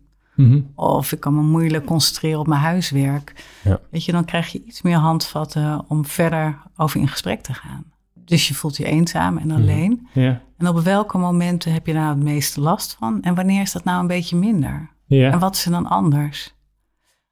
Mhm. 0.47 0.61
Of 0.75 1.11
ik 1.11 1.19
kan 1.19 1.35
me 1.35 1.41
moeilijk 1.41 1.85
concentreren 1.85 2.39
op 2.39 2.47
mijn 2.47 2.61
huiswerk. 2.61 3.45
Ja. 3.63 3.79
Weet 3.89 4.05
je, 4.05 4.11
dan 4.11 4.25
krijg 4.25 4.51
je 4.51 4.63
iets 4.65 4.81
meer 4.81 4.97
handvatten 4.97 5.83
om 5.87 6.05
verder 6.05 6.57
over 6.75 6.99
in 6.99 7.07
gesprek 7.07 7.41
te 7.41 7.53
gaan. 7.53 7.83
Dus 8.25 8.47
je 8.47 8.53
voelt 8.53 8.77
je 8.77 8.85
eenzaam 8.85 9.37
en 9.37 9.51
alleen. 9.51 10.07
Ja. 10.13 10.41
En 10.57 10.67
op 10.67 10.79
welke 10.79 11.17
momenten 11.17 11.73
heb 11.73 11.87
je 11.87 11.93
nou 11.93 12.09
het 12.09 12.23
meeste 12.23 12.61
last 12.61 12.95
van? 12.99 13.21
En 13.21 13.35
wanneer 13.35 13.61
is 13.61 13.71
dat 13.71 13.83
nou 13.83 13.99
een 14.01 14.07
beetje 14.07 14.35
minder? 14.35 14.89
Ja. 15.05 15.31
En 15.31 15.39
wat 15.39 15.55
is 15.55 15.65
er 15.65 15.71
dan 15.71 15.87
anders? 15.87 16.53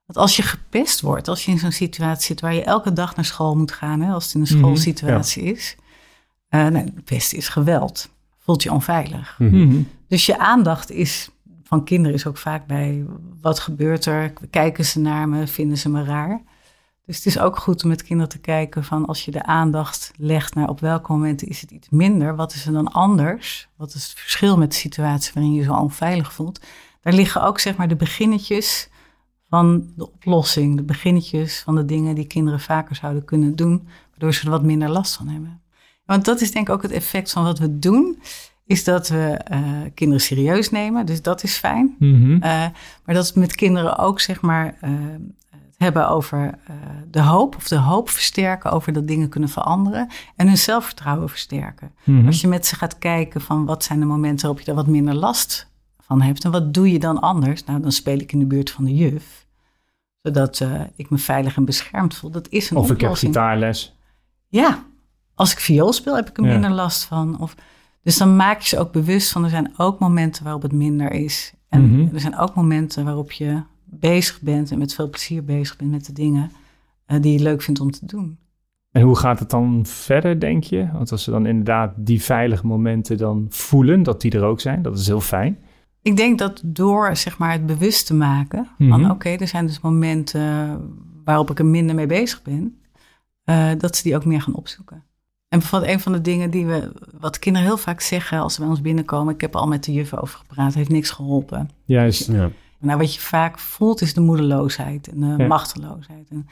Want 0.06 0.20
als 0.20 0.36
je 0.36 0.42
gepest 0.42 1.02
wordt, 1.02 1.28
als 1.28 1.46
je 1.46 1.52
in 1.52 1.60
zo'n 1.60 1.72
situatie 1.72 2.26
zit 2.26 2.42
waar 2.42 2.54
je 2.54 2.64
elke 2.64 2.94
dag 2.94 3.16
naar 3.16 3.26
school 3.26 3.56
moet 3.58 3.72
gaan, 3.72 4.02
hè, 4.02 4.12
als 4.14 4.26
het 4.26 4.34
in 4.34 4.42
een 4.42 4.48
Mhm, 4.50 4.58
schoolsituatie 4.58 5.44
is. 5.44 5.76
Uh, 6.50 6.80
pesten 7.06 7.38
is 7.38 7.50
geweld. 7.50 8.10
Voelt 8.38 8.64
je 8.64 8.72
onveilig. 8.72 9.36
Mhm. 9.40 9.82
Dus 10.08 10.26
je 10.26 10.38
aandacht 10.40 10.92
is 10.92 11.30
van 11.70 11.84
kinderen 11.84 12.14
is 12.14 12.26
ook 12.26 12.38
vaak 12.38 12.68
bij 12.68 13.06
wat 13.42 13.60
gebeurt 13.60 14.06
er? 14.06 14.34
Kijken 14.50 14.86
ze 14.86 15.00
naar 15.00 15.30
me? 15.30 15.48
Vinden 15.48 15.78
ze 15.78 15.90
me 15.90 16.04
raar? 16.04 16.42
Dus 17.06 17.16
het 17.16 17.26
is 17.26 17.40
ook 17.40 17.58
goed 17.58 17.84
om 17.84 17.90
met 17.90 18.04
kinderen 18.04 18.32
te 18.32 18.40
kijken 18.40 18.84
van 18.84 19.06
als 19.06 19.26
je 19.26 19.32
de 19.32 19.44
aandacht 19.44 20.12
legt 20.18 20.56
naar 20.56 20.70
op 20.70 20.80
welke 20.80 21.12
momenten 21.12 21.48
is 21.48 21.62
het 21.62 21.72
iets 21.72 21.90
minder, 21.90 22.36
wat 22.36 22.54
is 22.54 22.66
er 22.66 22.74
dan 22.74 22.92
anders? 22.92 23.70
Wat 23.76 23.94
is 23.94 24.04
het 24.04 24.20
verschil 24.20 24.58
met 24.58 24.72
de 24.72 24.78
situatie 24.78 25.32
waarin 25.34 25.54
je 25.54 25.60
je 25.60 25.66
zo 25.66 25.74
onveilig 25.74 26.34
voelt? 26.34 26.60
Daar 27.02 27.14
liggen 27.14 27.44
ook 27.44 27.60
zeg 27.60 27.76
maar 27.76 27.88
de 27.88 27.96
beginnetjes 27.96 28.90
van 29.50 29.94
de 29.96 30.12
oplossing, 30.12 30.76
de 30.76 30.84
beginnetjes 30.84 31.60
van 31.60 31.76
de 31.76 31.86
dingen 31.86 32.16
die 32.16 32.28
kinderen 32.28 32.60
vaker 32.60 32.96
zouden 32.96 33.26
kunnen 33.26 33.56
doen, 33.56 33.88
waardoor 34.10 34.34
ze 34.34 34.44
er 34.44 34.52
wat 34.52 34.64
minder 34.64 34.90
last 34.90 35.16
van 35.16 35.28
hebben. 35.28 35.62
Want 36.06 36.26
dat 36.26 36.42
is 36.42 36.52
denk 36.52 36.68
ik 36.68 36.74
ook 36.74 36.82
het 36.82 36.92
effect 36.92 37.32
van 37.32 37.44
wat 37.44 37.60
we 37.60 37.80
doen, 37.80 38.22
is 38.70 38.84
dat 38.84 39.08
we 39.08 39.40
uh, 39.52 39.60
kinderen 39.94 40.22
serieus 40.24 40.70
nemen, 40.70 41.06
dus 41.06 41.22
dat 41.22 41.44
is 41.44 41.58
fijn. 41.58 41.96
Mhm. 42.00 42.32
Uh, 42.32 42.40
maar 43.06 43.16
dat 43.16 43.34
we 43.34 43.40
met 43.40 43.56
kinderen 43.56 43.98
ook 43.98 44.20
zeg 44.20 44.42
maar 44.42 44.66
uh, 44.84 44.90
het 45.52 45.76
hebben 45.78 46.10
over 46.10 46.54
de 47.12 47.22
hoop 47.22 47.56
of 47.56 47.68
de 47.68 47.78
hoop 47.78 48.10
versterken 48.10 48.72
over 48.72 48.94
dat 48.94 49.08
dingen 49.08 49.30
kunnen 49.30 49.50
veranderen 49.50 50.08
en 50.36 50.48
hun 50.48 50.58
zelfvertrouwen 50.58 51.30
versterken. 51.30 51.92
Mhm. 52.04 52.26
Als 52.26 52.42
je 52.42 52.48
met 52.48 52.66
ze 52.66 52.76
gaat 52.76 52.98
kijken 52.98 53.42
van 53.42 53.66
wat 53.66 53.84
zijn 53.84 54.00
de 54.00 54.06
momenten 54.06 54.42
waarop 54.42 54.60
je 54.60 54.66
daar 54.66 54.76
wat 54.84 54.88
minder 54.94 55.16
last 55.16 55.68
van 56.00 56.22
hebt 56.22 56.44
en 56.44 56.52
wat 56.52 56.74
doe 56.74 56.92
je 56.92 57.00
dan 57.00 57.20
anders? 57.20 57.64
Nou, 57.64 57.82
dan 57.82 57.92
speel 57.92 58.20
ik 58.20 58.32
in 58.32 58.40
de 58.40 58.46
buurt 58.46 58.72
van 58.72 58.84
de 58.86 58.96
juf, 58.96 59.46
zodat 60.22 60.64
ik 60.96 61.10
me 61.10 61.18
veilig 61.18 61.56
en 61.56 61.66
beschermd 61.66 62.16
voel. 62.16 62.32
Dat 62.32 62.50
is 62.50 62.70
een 62.70 62.78
Of 62.78 62.84
ik 62.84 62.90
heb 62.90 63.00
oplossing. 63.02 63.34
gitaarles. 63.34 63.96
Ja, 64.48 64.84
als 65.36 65.52
ik 65.52 65.60
viool 65.60 65.94
speel 65.94 66.16
heb 66.16 66.30
ik 66.30 66.38
er 66.38 66.44
Ja. 66.46 66.52
minder 66.52 66.72
last 66.72 67.04
van. 67.04 67.40
Of, 67.40 67.56
dus 68.04 68.18
dan 68.18 68.36
maak 68.36 68.60
je 68.62 68.68
ze 68.68 68.80
ook 68.80 68.92
bewust 68.92 69.32
van 69.32 69.44
er 69.44 69.50
zijn 69.50 69.72
ook 69.78 70.00
momenten 70.00 70.44
waarop 70.44 70.62
het 70.62 70.72
minder 70.74 71.12
is. 71.12 71.54
En 71.70 71.82
Mhm. 72.02 72.14
er 72.16 72.20
zijn 72.20 72.38
ook 72.38 72.56
momenten 72.56 73.06
waarop 73.06 73.32
je 73.32 73.62
bezig 73.86 74.42
bent 74.42 74.72
en 74.72 74.78
met 74.78 74.94
veel 74.94 75.10
plezier 75.10 75.44
bezig 75.44 75.76
bent 75.78 75.92
met 75.92 76.06
de 76.06 76.14
dingen 76.14 76.52
eh, 77.06 77.22
die 77.22 77.34
je 77.34 77.44
leuk 77.44 77.62
vindt 77.62 77.80
om 77.80 77.92
te 77.92 78.06
doen. 78.06 78.38
En 78.92 79.02
hoe 79.02 79.16
gaat 79.18 79.40
het 79.40 79.50
dan 79.50 79.86
verder, 79.86 80.40
denk 80.40 80.64
je? 80.64 80.90
Want 80.94 81.12
als 81.12 81.24
ze 81.24 81.32
dan 81.32 81.46
inderdaad 81.46 81.94
die 81.98 82.22
veilige 82.24 82.68
momenten 82.68 83.18
dan 83.18 83.46
voelen, 83.50 84.04
dat 84.04 84.22
die 84.22 84.32
er 84.32 84.44
ook 84.44 84.60
zijn, 84.60 84.82
dat 84.82 84.98
is 85.00 85.08
heel 85.08 85.22
fijn. 85.22 85.58
Ik 86.02 86.18
denk 86.18 86.40
dat 86.40 86.62
door 86.66 87.16
zeg 87.16 87.38
maar, 87.38 87.52
het 87.52 87.66
bewust 87.66 88.06
te 88.08 88.14
maken 88.14 88.68
Mhm. 88.78 88.90
van 88.90 89.12
oké, 89.12 89.30
er 89.30 89.48
zijn 89.48 89.66
dus 89.66 89.80
momenten 89.80 90.80
waarop 91.24 91.50
ik 91.50 91.60
er 91.60 91.66
minder 91.66 91.96
mee 91.96 92.06
bezig 92.08 92.42
ben, 92.42 92.80
eh, 93.44 93.70
dat 93.78 93.96
ze 93.96 94.04
die 94.04 94.16
ook 94.16 94.26
meer 94.26 94.42
gaan 94.42 94.56
opzoeken. 94.56 95.04
En 95.50 95.60
bijvoorbeeld 95.60 95.92
een 95.92 96.00
van 96.00 96.12
de 96.12 96.22
dingen 96.22 96.50
die 96.50 96.66
we, 96.66 96.92
wat 97.20 97.40
kinderen 97.40 97.68
heel 97.68 97.78
vaak 97.78 98.02
zeggen 98.02 98.40
als 98.40 98.54
ze 98.54 98.60
bij 98.60 98.70
ons 98.70 98.82
binnenkomen, 98.82 99.34
ik 99.34 99.42
heb 99.42 99.56
al 99.56 99.68
met 99.68 99.84
de 99.84 99.94
juffen 99.94 100.22
over 100.22 100.38
gepraat, 100.40 100.74
heeft 100.74 100.90
niks 100.90 101.10
geholpen. 101.10 101.70
Juist. 101.86 102.28
Ja. 102.32 102.50
Nou, 102.80 102.98
wat 103.00 103.14
je 103.14 103.20
vaak 103.20 103.60
voelt 103.60 104.02
is 104.02 104.14
de 104.14 104.22
moedeloosheid 104.22 105.08
en 105.08 105.20
de 105.20 105.36
Ja. 105.44 105.48
machteloosheid. 105.48 106.30
En 106.30 106.48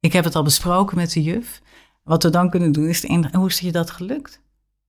ik 0.00 0.12
heb 0.12 0.24
het 0.24 0.34
al 0.36 0.42
besproken 0.42 0.96
met 0.96 1.12
de 1.12 1.22
juf. 1.22 1.60
Wat 2.04 2.22
we 2.22 2.30
dan 2.30 2.50
kunnen 2.50 2.72
doen 2.72 2.88
is, 2.88 3.06
hoe 3.32 3.46
is 3.46 3.54
het 3.54 3.58
je 3.58 3.72
dat 3.72 3.90
gelukt? 3.90 4.40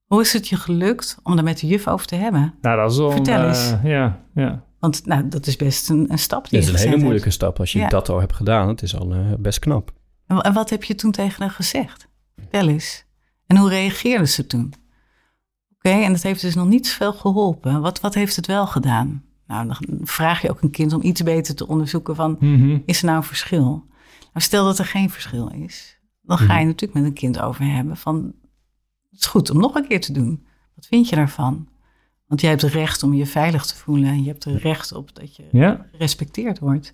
Hoe 0.06 0.22
is 0.22 0.34
het 0.34 0.48
je 0.48 0.56
gelukt 0.56 1.18
om 1.24 1.36
daar 1.36 1.44
met 1.44 1.60
de 1.60 1.68
juf 1.68 1.88
over 1.88 2.08
te 2.08 2.16
hebben? 2.16 2.54
Nou, 2.62 2.78
dat 2.82 2.92
is 2.92 2.98
wel... 2.98 3.12
Vertel 3.12 3.42
eh, 3.42 3.48
eens. 3.48 3.74
ja, 3.84 4.20
ja. 4.34 4.63
Want 4.80 5.06
nou, 5.06 5.28
dat 5.28 5.48
is 5.48 5.56
best 5.56 5.90
een, 5.90 6.12
een 6.12 6.18
stap 6.20 6.50
die 6.50 6.60
is 6.60 6.68
een 6.68 6.75
hele 6.75 6.90
hebt. 6.90 7.02
moeilijke 7.02 7.30
stap 7.30 7.60
als 7.60 7.72
je 7.72 7.80
Ja. 7.80 7.88
dat 7.88 8.10
al 8.10 8.20
hebt 8.20 8.34
gedaan. 8.34 8.68
Het 8.68 8.82
is 8.82 8.96
al 8.96 9.13
eh, 9.13 9.20
best 9.40 9.60
knap. 9.60 9.92
En, 10.28 10.36
wa- 10.36 10.42
en 10.42 10.54
wat 10.54 10.70
heb 10.70 10.84
je 10.84 10.96
toen 10.96 11.12
tegen 11.12 11.42
haar 11.42 11.52
gezegd? 11.52 12.08
Vertel 12.36 12.68
eens. 12.68 13.06
En 13.48 13.58
hoe 13.58 13.70
reageerde 13.70 14.28
ze 14.28 14.48
toen? 14.48 14.74
Oké, 15.76 15.90
en 15.90 16.12
dat 16.12 16.22
heeft 16.22 16.42
dus 16.42 16.56
nog 16.56 16.68
niet 16.68 16.88
zoveel 16.88 17.14
geholpen. 17.14 17.82
Wat, 17.82 18.00
wat 18.00 18.14
heeft 18.14 18.36
het 18.36 18.48
wel 18.48 18.68
gedaan? 18.68 19.24
Nou, 19.48 19.68
dan 19.68 19.78
vraag 20.04 20.42
je 20.42 20.50
ook 20.50 20.62
een 20.62 20.72
kind 20.72 20.94
om 20.94 21.02
iets 21.02 21.24
beter 21.24 21.56
te 21.56 21.68
onderzoeken 21.68 22.16
van... 22.16 22.38
Mhm. 22.40 22.80
is 22.86 23.00
er 23.00 23.06
nou 23.06 23.18
een 23.18 23.24
verschil? 23.24 23.86
Nou, 24.20 24.46
stel 24.46 24.66
dat 24.66 24.80
er 24.80 24.86
geen 24.86 25.10
verschil 25.10 25.48
is. 25.50 26.00
Dan 26.22 26.38
ga 26.38 26.60
je 26.60 26.66
natuurlijk 26.66 26.94
met 26.94 27.04
een 27.04 27.14
kind 27.14 27.40
over 27.40 27.66
hebben 27.66 27.98
van... 27.98 28.34
het 29.10 29.20
is 29.20 29.26
goed 29.26 29.50
om 29.50 29.60
nog 29.60 29.76
een 29.76 29.88
keer 29.88 30.02
te 30.02 30.14
doen. 30.14 30.46
Wat 30.76 30.86
vind 30.86 31.10
je 31.10 31.16
daarvan? 31.16 31.68
Want 32.28 32.42
jij 32.42 32.50
hebt 32.50 32.62
het 32.62 32.74
recht 32.74 33.04
om 33.04 33.14
je 33.14 33.26
veilig 33.26 33.66
te 33.66 33.76
voelen. 33.76 34.10
En 34.10 34.24
je 34.24 34.28
hebt 34.28 34.46
er 34.46 34.58
recht 34.58 34.94
op 34.94 35.16
dat 35.16 35.36
je 35.36 35.48
Ja, 35.52 35.88
gerespecteerd 35.92 36.60
wordt. 36.60 36.94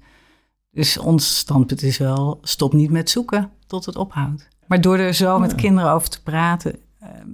Dus 0.71 0.97
ons 0.97 1.37
standpunt 1.37 1.83
is 1.83 1.97
wel, 1.97 2.37
stop 2.41 2.73
niet 2.73 2.91
met 2.91 3.09
zoeken 3.09 3.51
tot 3.67 3.85
het 3.85 3.95
ophoudt. 3.95 4.47
Maar 4.69 4.81
door 4.81 4.97
er 4.97 5.13
zo 5.13 5.39
met 5.39 5.55
kinderen 5.55 5.91
over 5.91 6.09
te 6.09 6.23
praten, 6.23 6.75
ehm, 6.99 7.27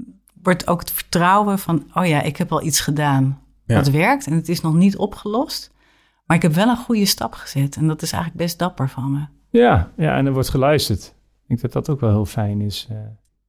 wordt 0.43 0.67
ook 0.67 0.79
het 0.79 0.91
vertrouwen 0.91 1.59
van, 1.59 1.83
oh 1.93 2.05
ja, 2.05 2.21
ik 2.21 2.37
heb 2.37 2.51
al 2.51 2.61
iets 2.63 2.79
gedaan 2.79 3.41
Ja. 3.65 3.75
wat 3.75 3.89
werkt 3.89 4.25
en 4.27 4.33
het 4.33 4.49
is 4.49 4.61
nog 4.61 4.73
niet 4.73 4.97
opgelost. 4.97 5.73
Maar 6.25 6.37
ik 6.37 6.43
heb 6.43 6.53
wel 6.53 6.67
een 6.69 6.77
goede 6.77 7.05
stap 7.05 7.33
gezet 7.33 7.75
en 7.75 7.87
dat 7.87 8.01
is 8.01 8.11
eigenlijk 8.11 8.43
best 8.43 8.59
dapper 8.59 8.89
van 8.89 9.11
me. 9.11 9.25
ja, 9.59 9.91
ja, 9.97 10.17
en 10.17 10.25
er 10.25 10.33
wordt 10.33 10.49
geluisterd. 10.49 11.03
Ik 11.41 11.47
denk 11.47 11.61
dat 11.61 11.73
dat 11.73 11.89
ook 11.89 11.99
wel 11.99 12.09
heel 12.09 12.25
fijn 12.25 12.61
is. 12.61 12.87
eh. 12.89 12.97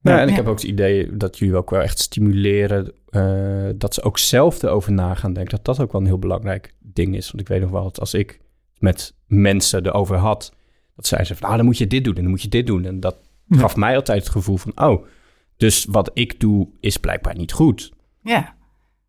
Ja, 0.01 0.17
en 0.19 0.23
ik 0.23 0.29
Ja. 0.29 0.35
heb 0.35 0.47
ook 0.47 0.55
het 0.59 0.63
idee 0.69 1.17
dat 1.17 1.37
jullie 1.37 1.55
ook 1.55 1.69
wel 1.69 1.81
echt 1.81 1.99
stimuleren 1.99 2.91
eh, 3.09 3.69
dat 3.75 3.93
ze 3.93 4.01
ook 4.01 4.17
zelf 4.17 4.63
erover 4.63 4.91
na 4.91 5.13
gaan 5.15 5.33
denken. 5.33 5.55
Dat 5.55 5.65
dat 5.65 5.79
ook 5.85 5.91
wel 5.91 6.01
een 6.01 6.07
heel 6.07 6.19
belangrijk 6.19 6.75
ding 6.79 7.15
is. 7.15 7.25
Want 7.31 7.39
ik 7.41 7.47
weet 7.47 7.61
nog 7.61 7.69
wel 7.69 7.83
dat 7.83 7.99
als 7.99 8.13
ik 8.13 8.39
met 8.77 9.13
mensen 9.27 9.85
erover 9.85 10.17
had, 10.17 10.53
dat 10.95 11.07
zeiden 11.07 11.29
ze 11.29 11.35
van, 11.35 11.43
nou 11.45 11.57
dan 11.57 11.65
moet 11.65 11.77
je 11.77 11.87
dit 11.87 12.03
doen 12.03 12.15
en 12.15 12.21
dan 12.21 12.31
moet 12.31 12.41
je 12.41 12.47
dit 12.49 12.67
doen. 12.67 12.85
En 12.85 12.99
dat 12.99 13.15
Ja. 13.47 13.57
gaf 13.59 13.75
mij 13.75 13.95
altijd 13.95 14.19
het 14.23 14.29
gevoel 14.31 14.57
van, 14.57 14.71
oh, 14.75 15.05
dus 15.57 15.85
wat 15.89 16.11
ik 16.13 16.39
doe 16.39 16.67
is 16.79 16.97
blijkbaar 16.97 17.35
niet 17.35 17.51
goed. 17.53 17.91
Ja, 18.21 18.55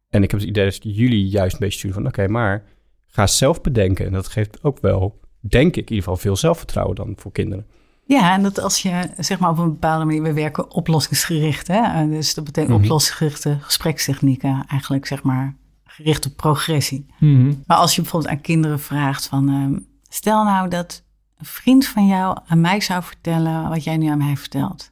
En 0.08 0.22
ik 0.22 0.30
heb 0.30 0.40
het 0.40 0.48
idee 0.48 0.64
dat 0.64 0.78
jullie 0.82 1.28
juist 1.28 1.52
een 1.52 1.58
beetje 1.60 1.78
sturen 1.78 1.96
van, 1.96 2.06
oké, 2.06 2.28
maar 2.28 2.64
ga 3.06 3.26
zelf 3.26 3.60
bedenken. 3.60 4.06
En 4.06 4.12
dat 4.12 4.28
geeft 4.28 4.62
ook 4.62 4.80
wel, 4.80 5.20
denk 5.40 5.68
ik, 5.68 5.74
in 5.76 5.80
ieder 5.82 5.96
geval 5.96 6.16
veel 6.16 6.36
zelfvertrouwen 6.36 6.96
dan 6.96 7.12
voor 7.16 7.32
kinderen. 7.32 7.66
ja 8.04 8.32
en 8.34 8.42
dat 8.42 8.60
als 8.60 8.82
je 8.82 9.10
zeg 9.18 9.38
maar 9.38 9.50
op 9.50 9.58
een 9.58 9.68
bepaalde 9.70 10.04
manier, 10.04 10.22
we 10.22 10.32
werken 10.32 10.70
oplossingsgericht. 10.70 11.66
Hè? 11.66 11.80
Eh, 12.02 12.08
Dus 12.08 12.34
dat 12.34 12.44
betekent 12.44 12.74
Mhm. 12.74 12.82
oplossingsgerichte 12.82 13.58
gesprekstechnieken, 13.60 14.64
eigenlijk 14.68 15.06
zeg 15.06 15.22
maar 15.22 15.56
gericht 15.84 16.26
op 16.26 16.36
progressie. 16.36 17.06
Mhm. 17.18 17.52
Maar 17.66 17.76
als 17.76 17.94
je 17.94 18.02
bijvoorbeeld 18.02 18.32
aan 18.32 18.40
kinderen 18.40 18.80
vraagt 18.80 19.26
van... 19.26 19.48
ehm, 19.48 19.78
stel 20.08 20.44
nou 20.44 20.68
dat 20.68 21.04
een 21.38 21.46
vriend 21.46 21.86
van 21.86 22.06
jou 22.06 22.38
aan 22.46 22.60
mij 22.60 22.80
zou 22.80 23.02
vertellen 23.02 23.68
wat 23.68 23.84
jij 23.84 23.96
nu 23.96 24.06
aan 24.06 24.18
mij 24.18 24.36
vertelt. 24.36 24.90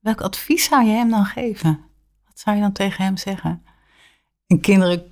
Welk 0.00 0.20
advies 0.20 0.64
zou 0.64 0.84
je 0.84 0.90
hem 0.92 1.10
dan 1.10 1.24
geven? 1.24 1.80
Wat 2.26 2.38
zou 2.38 2.56
je 2.56 2.62
dan 2.62 2.72
tegen 2.72 3.04
hem 3.04 3.16
zeggen? 3.16 3.62
En 4.46 4.60
kinderen, 4.60 5.02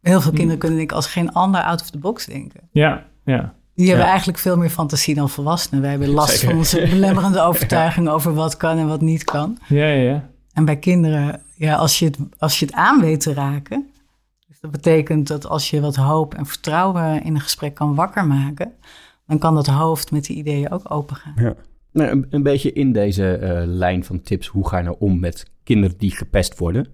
heel 0.00 0.20
veel 0.20 0.32
kinderen 0.32 0.58
kunnen 0.58 0.78
denk 0.78 0.90
ik 0.90 0.96
als 0.96 1.06
geen 1.06 1.32
ander 1.32 1.62
out 1.62 1.80
of 1.80 1.90
the 1.90 1.98
box 1.98 2.26
denken. 2.26 2.60
Ja, 2.70 3.04
ja. 3.24 3.54
Die 3.74 3.86
hebben 3.86 4.04
Ja. 4.04 4.10
eigenlijk 4.10 4.38
veel 4.38 4.56
meer 4.56 4.70
fantasie 4.70 5.14
dan 5.14 5.30
volwassenen. 5.30 5.80
Wij 5.80 5.90
hebben 5.90 6.08
last 6.08 6.30
Zeker. 6.32 6.48
van 6.48 6.56
onze 6.58 6.80
belemmerende 6.90 7.40
overtuiging 7.40 8.08
over 8.08 8.34
wat 8.34 8.56
kan 8.56 8.78
en 8.78 8.88
wat 8.88 9.00
niet 9.00 9.24
kan. 9.24 9.58
Ja, 9.68 9.86
ja, 9.86 10.10
ja. 10.10 10.28
En 10.52 10.64
bij 10.64 10.76
kinderen, 10.76 11.42
ja, 11.54 11.74
als 11.74 11.98
je 11.98 12.04
het, 12.04 12.18
als 12.38 12.58
je 12.58 12.66
het 12.66 12.74
aan 12.74 13.00
weet 13.00 13.20
te 13.20 13.34
raken. 13.34 13.90
Dus 14.48 14.60
dat 14.60 14.70
betekent 14.70 15.26
dat 15.28 15.46
als 15.46 15.70
je 15.70 15.80
wat 15.80 15.96
hoop 15.96 16.34
en 16.34 16.46
vertrouwen 16.46 17.22
in 17.22 17.34
een 17.34 17.40
gesprek 17.40 17.74
kan 17.74 17.94
wakker 17.94 18.26
maken. 18.26 18.72
Dan 19.26 19.38
kan 19.38 19.54
dat 19.54 19.66
hoofd 19.66 20.10
met 20.10 20.24
die 20.24 20.36
ideeën 20.36 20.70
ook 20.70 20.90
open 20.90 21.16
gaan. 21.16 21.34
Ja. 21.36 21.54
Nou, 21.92 22.10
een, 22.10 22.26
een 22.30 22.42
beetje 22.42 22.72
in 22.72 22.92
deze 22.92 23.36
eh, 23.36 23.62
lijn 23.66 24.04
van 24.04 24.20
tips, 24.20 24.46
hoe 24.46 24.68
ga 24.68 24.78
je 24.78 24.84
nou 24.84 24.96
om 24.98 25.20
met 25.20 25.50
kinderen 25.62 25.98
die 25.98 26.10
gepest 26.10 26.58
worden? 26.58 26.86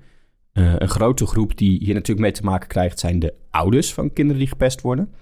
Eh, 0.52 0.74
een 0.78 0.88
grote 0.88 1.26
groep 1.26 1.56
die 1.56 1.78
hier 1.78 1.94
natuurlijk 1.94 2.20
mee 2.20 2.32
te 2.32 2.44
maken 2.44 2.68
krijgt, 2.68 2.98
zijn 2.98 3.18
de 3.18 3.34
ouders 3.50 3.94
van 3.94 4.12
kinderen 4.12 4.40
die 4.40 4.50
gepest 4.50 4.80
worden. 4.80 5.14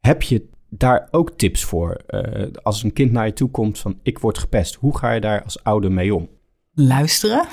Heb 0.00 0.22
je 0.22 0.48
daar 0.68 1.08
ook 1.10 1.30
tips 1.30 1.64
voor? 1.64 1.92
Eh, 2.06 2.46
als 2.62 2.82
een 2.82 2.92
kind 2.92 3.12
naar 3.12 3.26
je 3.26 3.32
toe 3.32 3.50
komt 3.50 3.78
van 3.78 3.98
ik 4.02 4.18
word 4.18 4.38
gepest, 4.38 4.74
hoe 4.74 4.98
ga 4.98 5.12
je 5.12 5.20
daar 5.20 5.42
als 5.42 5.62
ouder 5.62 5.92
mee 5.92 6.14
om? 6.14 6.28
Luisteren, 6.72 7.46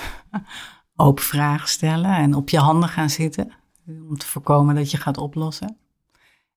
open 0.96 1.24
vragen 1.24 1.68
stellen 1.68 2.16
en 2.16 2.34
op 2.34 2.50
je 2.50 2.58
handen 2.58 2.90
gaan 2.90 3.10
zitten. 3.10 3.52
Om 3.88 4.18
te 4.18 4.28
voorkomen 4.28 4.76
dat 4.76 4.92
je 4.92 4.98
gaat 4.98 5.18
oplossen. 5.18 5.78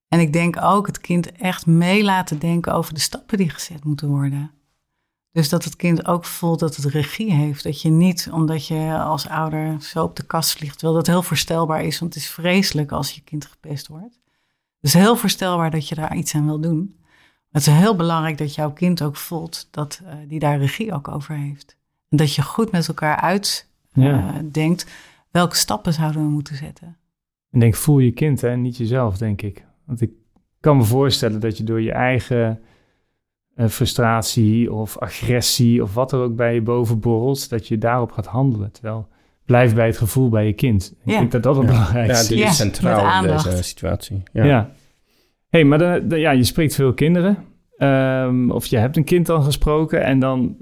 En 0.09 0.21
ik 0.21 0.33
denk 0.33 0.63
ook 0.63 0.87
het 0.87 1.01
kind 1.01 1.33
echt 1.33 1.67
mee 1.67 2.05
laten 2.05 2.39
denken 2.39 2.75
over 2.75 2.95
de 2.95 3.01
stappen 3.01 3.39
die 3.39 3.51
gezet 3.51 3.85
moeten 3.85 4.09
worden. 4.09 4.51
Dus 5.31 5.49
dat 5.49 5.65
het 5.65 5.77
kind 5.77 6.07
ook 6.07 6.25
voelt 6.25 6.59
dat 6.59 6.77
het 6.77 6.85
regie 6.85 7.33
heeft. 7.33 7.63
Dat 7.65 7.83
je 7.83 7.91
niet, 7.91 8.29
omdat 8.33 8.67
je 8.67 8.99
als 8.99 9.29
ouder 9.29 9.83
zo 9.83 10.03
op 10.05 10.17
de 10.17 10.23
kast 10.23 10.53
vliegt, 10.53 10.79
terwijl 10.79 10.99
dat 10.99 11.07
heel 11.07 11.23
voorstelbaar 11.23 11.85
is, 11.85 11.99
want 11.99 12.15
het 12.15 12.23
is 12.23 12.31
vreselijk 12.31 12.93
als 12.93 13.11
je 13.11 13.21
kind 13.21 13.47
gepest 13.47 13.87
wordt. 13.89 14.21
Het 14.81 14.95
is 14.95 14.95
heel 14.95 15.17
voorstelbaar 15.17 15.71
dat 15.71 15.89
je 15.89 15.95
daar 15.95 16.17
iets 16.17 16.35
aan 16.35 16.47
wil 16.47 16.61
doen. 16.61 16.97
Maar 16.99 17.63
het 17.63 17.67
is 17.67 17.79
heel 17.79 17.97
belangrijk 17.97 18.39
dat 18.39 18.55
jouw 18.55 18.73
kind 18.73 19.03
ook 19.03 19.17
voelt 19.17 19.69
dat 19.71 20.01
eh, 20.05 20.15
die 20.29 20.39
daar 20.39 20.59
regie 20.59 20.93
ook 20.93 21.09
over 21.09 21.35
heeft. 21.37 21.77
En 22.09 22.17
dat 22.17 22.35
je 22.35 22.43
goed 22.43 22.71
met 22.71 22.89
elkaar 22.89 23.41
Ja. 23.93 24.33
uitdenkt 24.33 24.87
welke 25.31 25.57
stappen 25.57 25.93
zouden 25.93 26.23
we 26.23 26.29
moeten 26.29 26.57
zetten. 26.57 26.97
En 27.51 27.61
denk, 27.61 27.75
voel 27.75 27.99
je 27.99 28.13
kind, 28.13 28.41
hè, 28.41 28.57
niet 28.57 28.77
jezelf, 28.77 29.19
denk 29.19 29.43
ik. 29.43 29.65
Want 29.87 30.01
ik 30.01 30.11
kan 30.61 30.77
me 30.77 30.83
voorstellen 30.83 31.41
dat 31.41 31.59
je 31.59 31.65
door 31.65 31.81
je 31.81 31.93
eigen 31.93 32.61
eh, 33.55 33.67
frustratie 33.67 34.73
of 34.73 34.99
agressie 34.99 35.83
of 35.83 35.95
wat 35.95 36.13
er 36.13 36.19
ook 36.19 36.37
bij 36.37 36.55
je 36.55 36.63
boven 36.63 37.01
borrelt, 37.01 37.51
dat 37.51 37.69
je 37.69 37.79
daarop 37.79 38.13
gaat 38.13 38.27
handelen. 38.27 38.73
Terwijl 38.73 39.09
blijf 39.45 39.75
bij 39.75 39.87
het 39.87 39.99
gevoel 39.99 40.29
bij 40.29 40.47
je 40.47 40.53
kind. 40.53 40.95
Ik 41.05 41.13
Ja. 41.13 41.19
denk 41.19 41.33
dat 41.33 41.43
dat 41.43 41.57
het 41.57 41.65
Ja. 41.65 41.71
belangrijkste 41.71 42.15
Ja, 42.15 42.21
is. 42.21 42.29
dit 42.29 42.39
Ja, 42.39 42.47
is 42.49 42.57
centraal 42.57 43.25
in 43.25 43.31
deze 43.31 43.63
situatie. 43.63 44.23
Ja. 44.33 44.45
Ja. 44.45 44.71
hey, 45.49 45.65
maar 45.65 45.79
dan, 45.79 46.09
dan- 46.09 46.19
ja, 46.21 46.31
je 46.31 46.45
spreekt 46.45 46.75
veel 46.75 46.95
kinderen. 46.95 47.37
Ehm, 47.77 48.51
of 48.51 48.67
je 48.67 48.77
hebt 48.77 48.97
een 48.97 49.05
kind 49.05 49.27
dan 49.27 49.43
gesproken 49.43 50.05
en 50.05 50.19
dan 50.19 50.57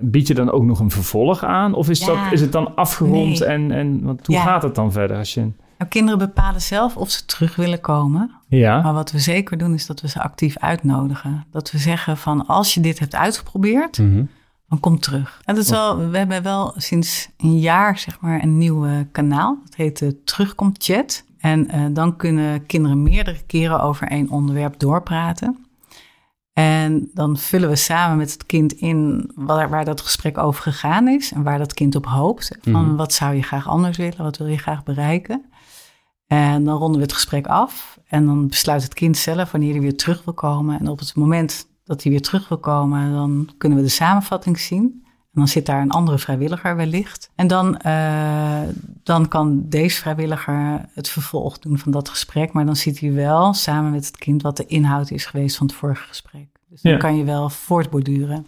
bied 0.00 0.26
je 0.26 0.34
dan 0.34 0.50
ook 0.50 0.64
nog 0.64 0.80
een 0.80 0.90
vervolg 0.90 1.44
aan? 1.44 1.74
Of 1.74 1.88
is, 1.88 2.00
Ja. 2.00 2.06
dat, 2.06 2.32
is 2.32 2.40
het 2.40 2.52
dan 2.52 2.74
afgerond 2.74 3.38
Nee. 3.38 3.48
en, 3.48 3.70
en 3.70 4.02
want 4.02 4.26
hoe 4.26 4.36
Ja. 4.36 4.42
gaat 4.42 4.62
het 4.62 4.74
dan 4.74 4.92
verder? 4.92 5.16
Als 5.16 5.34
je, 5.34 5.48
Nou, 5.78 5.90
kinderen 5.90 6.18
bepalen 6.18 6.60
zelf 6.60 6.96
of 6.96 7.10
ze 7.10 7.24
terug 7.24 7.56
willen 7.56 7.80
komen. 7.80 8.30
ja, 8.48 8.80
Maar 8.82 8.92
wat 8.94 9.10
we 9.10 9.18
zeker 9.18 9.58
doen 9.58 9.74
is 9.74 9.86
dat 9.86 10.00
we 10.00 10.08
ze 10.08 10.22
actief 10.22 10.58
uitnodigen. 10.58 11.44
Dat 11.50 11.70
we 11.70 11.78
zeggen 11.78 12.16
van 12.16 12.46
als 12.46 12.74
je 12.74 12.80
dit 12.80 12.98
hebt 12.98 13.14
uitgeprobeerd, 13.14 13.98
Mhm. 13.98 14.24
dan 14.68 14.80
kom 14.80 14.98
terug. 15.00 15.40
En 15.44 15.54
dat 15.54 15.64
is 15.64 15.70
wel, 15.70 16.08
we 16.10 16.18
hebben 16.18 16.42
wel 16.42 16.72
sinds 16.76 17.28
een 17.36 17.58
jaar 17.58 17.98
zeg 17.98 18.20
maar 18.20 18.42
een 18.42 18.58
nieuw 18.58 18.86
eh, 18.86 18.92
kanaal. 19.12 19.58
Dat 19.64 19.74
heet 19.74 19.98
de 19.98 20.22
Terugkomchat. 20.24 21.24
En 21.38 21.68
eh, 21.68 21.84
dan 21.92 22.16
kunnen 22.16 22.66
kinderen 22.66 23.02
meerdere 23.02 23.42
keren 23.46 23.80
over 23.80 24.08
één 24.08 24.28
onderwerp 24.30 24.78
doorpraten. 24.78 25.58
En 26.52 27.10
dan 27.14 27.36
vullen 27.36 27.68
we 27.68 27.76
samen 27.76 28.16
met 28.16 28.32
het 28.32 28.46
kind 28.46 28.72
in 28.72 29.30
waar, 29.34 29.68
waar 29.68 29.84
dat 29.84 30.00
gesprek 30.00 30.38
over 30.38 30.62
gegaan 30.62 31.08
is. 31.08 31.32
En 31.32 31.42
waar 31.42 31.58
dat 31.58 31.74
kind 31.74 31.94
op 31.94 32.06
hoopt. 32.06 32.58
Van 32.62 32.72
Mhm. 32.86 32.96
wat 32.96 33.12
zou 33.12 33.34
je 33.34 33.42
graag 33.42 33.68
anders 33.68 33.96
willen? 33.96 34.16
Wat 34.22 34.36
wil 34.36 34.46
je 34.46 34.58
graag 34.58 34.82
bereiken? 34.82 35.44
En 36.26 36.64
dan 36.64 36.78
ronden 36.78 36.96
we 36.96 37.02
het 37.02 37.12
gesprek 37.14 37.46
af. 37.46 37.98
En 38.06 38.26
dan 38.26 38.48
besluit 38.48 38.82
het 38.82 38.94
kind 38.94 39.16
zelf 39.16 39.50
wanneer 39.50 39.70
hij 39.72 39.80
weer 39.80 39.96
terug 39.96 40.24
wil 40.24 40.34
komen. 40.34 40.80
En 40.80 40.88
op 40.88 40.98
het 40.98 41.14
moment 41.14 41.66
dat 41.84 42.02
hij 42.02 42.12
weer 42.12 42.22
terug 42.22 42.48
wil 42.48 42.58
komen, 42.58 43.12
dan 43.12 43.50
kunnen 43.58 43.78
we 43.78 43.84
de 43.84 43.90
samenvatting 43.90 44.58
zien. 44.58 45.02
En 45.04 45.40
dan 45.40 45.48
zit 45.48 45.66
daar 45.66 45.80
een 45.80 45.90
andere 45.90 46.18
vrijwilliger 46.18 46.76
wellicht. 46.76 47.30
En 47.34 47.46
dan, 47.46 47.76
eh, 47.78 48.60
dan 49.02 49.28
kan 49.28 49.68
deze 49.68 49.96
vrijwilliger 49.96 50.88
het 50.94 51.08
vervolg 51.08 51.58
doen 51.58 51.78
van 51.78 51.92
dat 51.92 52.08
gesprek. 52.08 52.52
Maar 52.52 52.66
dan 52.66 52.76
ziet 52.76 53.00
hij 53.00 53.12
wel 53.12 53.52
samen 53.54 53.90
met 53.90 54.06
het 54.06 54.16
kind 54.16 54.42
wat 54.42 54.56
de 54.56 54.66
inhoud 54.66 55.10
is 55.10 55.26
geweest 55.26 55.56
van 55.56 55.66
het 55.66 55.76
vorige 55.76 56.06
gesprek. 56.08 56.48
Dus 56.68 56.82
dan 56.82 56.92
Ja. 56.92 56.98
kan 56.98 57.16
je 57.16 57.24
wel 57.24 57.50
voortborduren. 57.50 58.46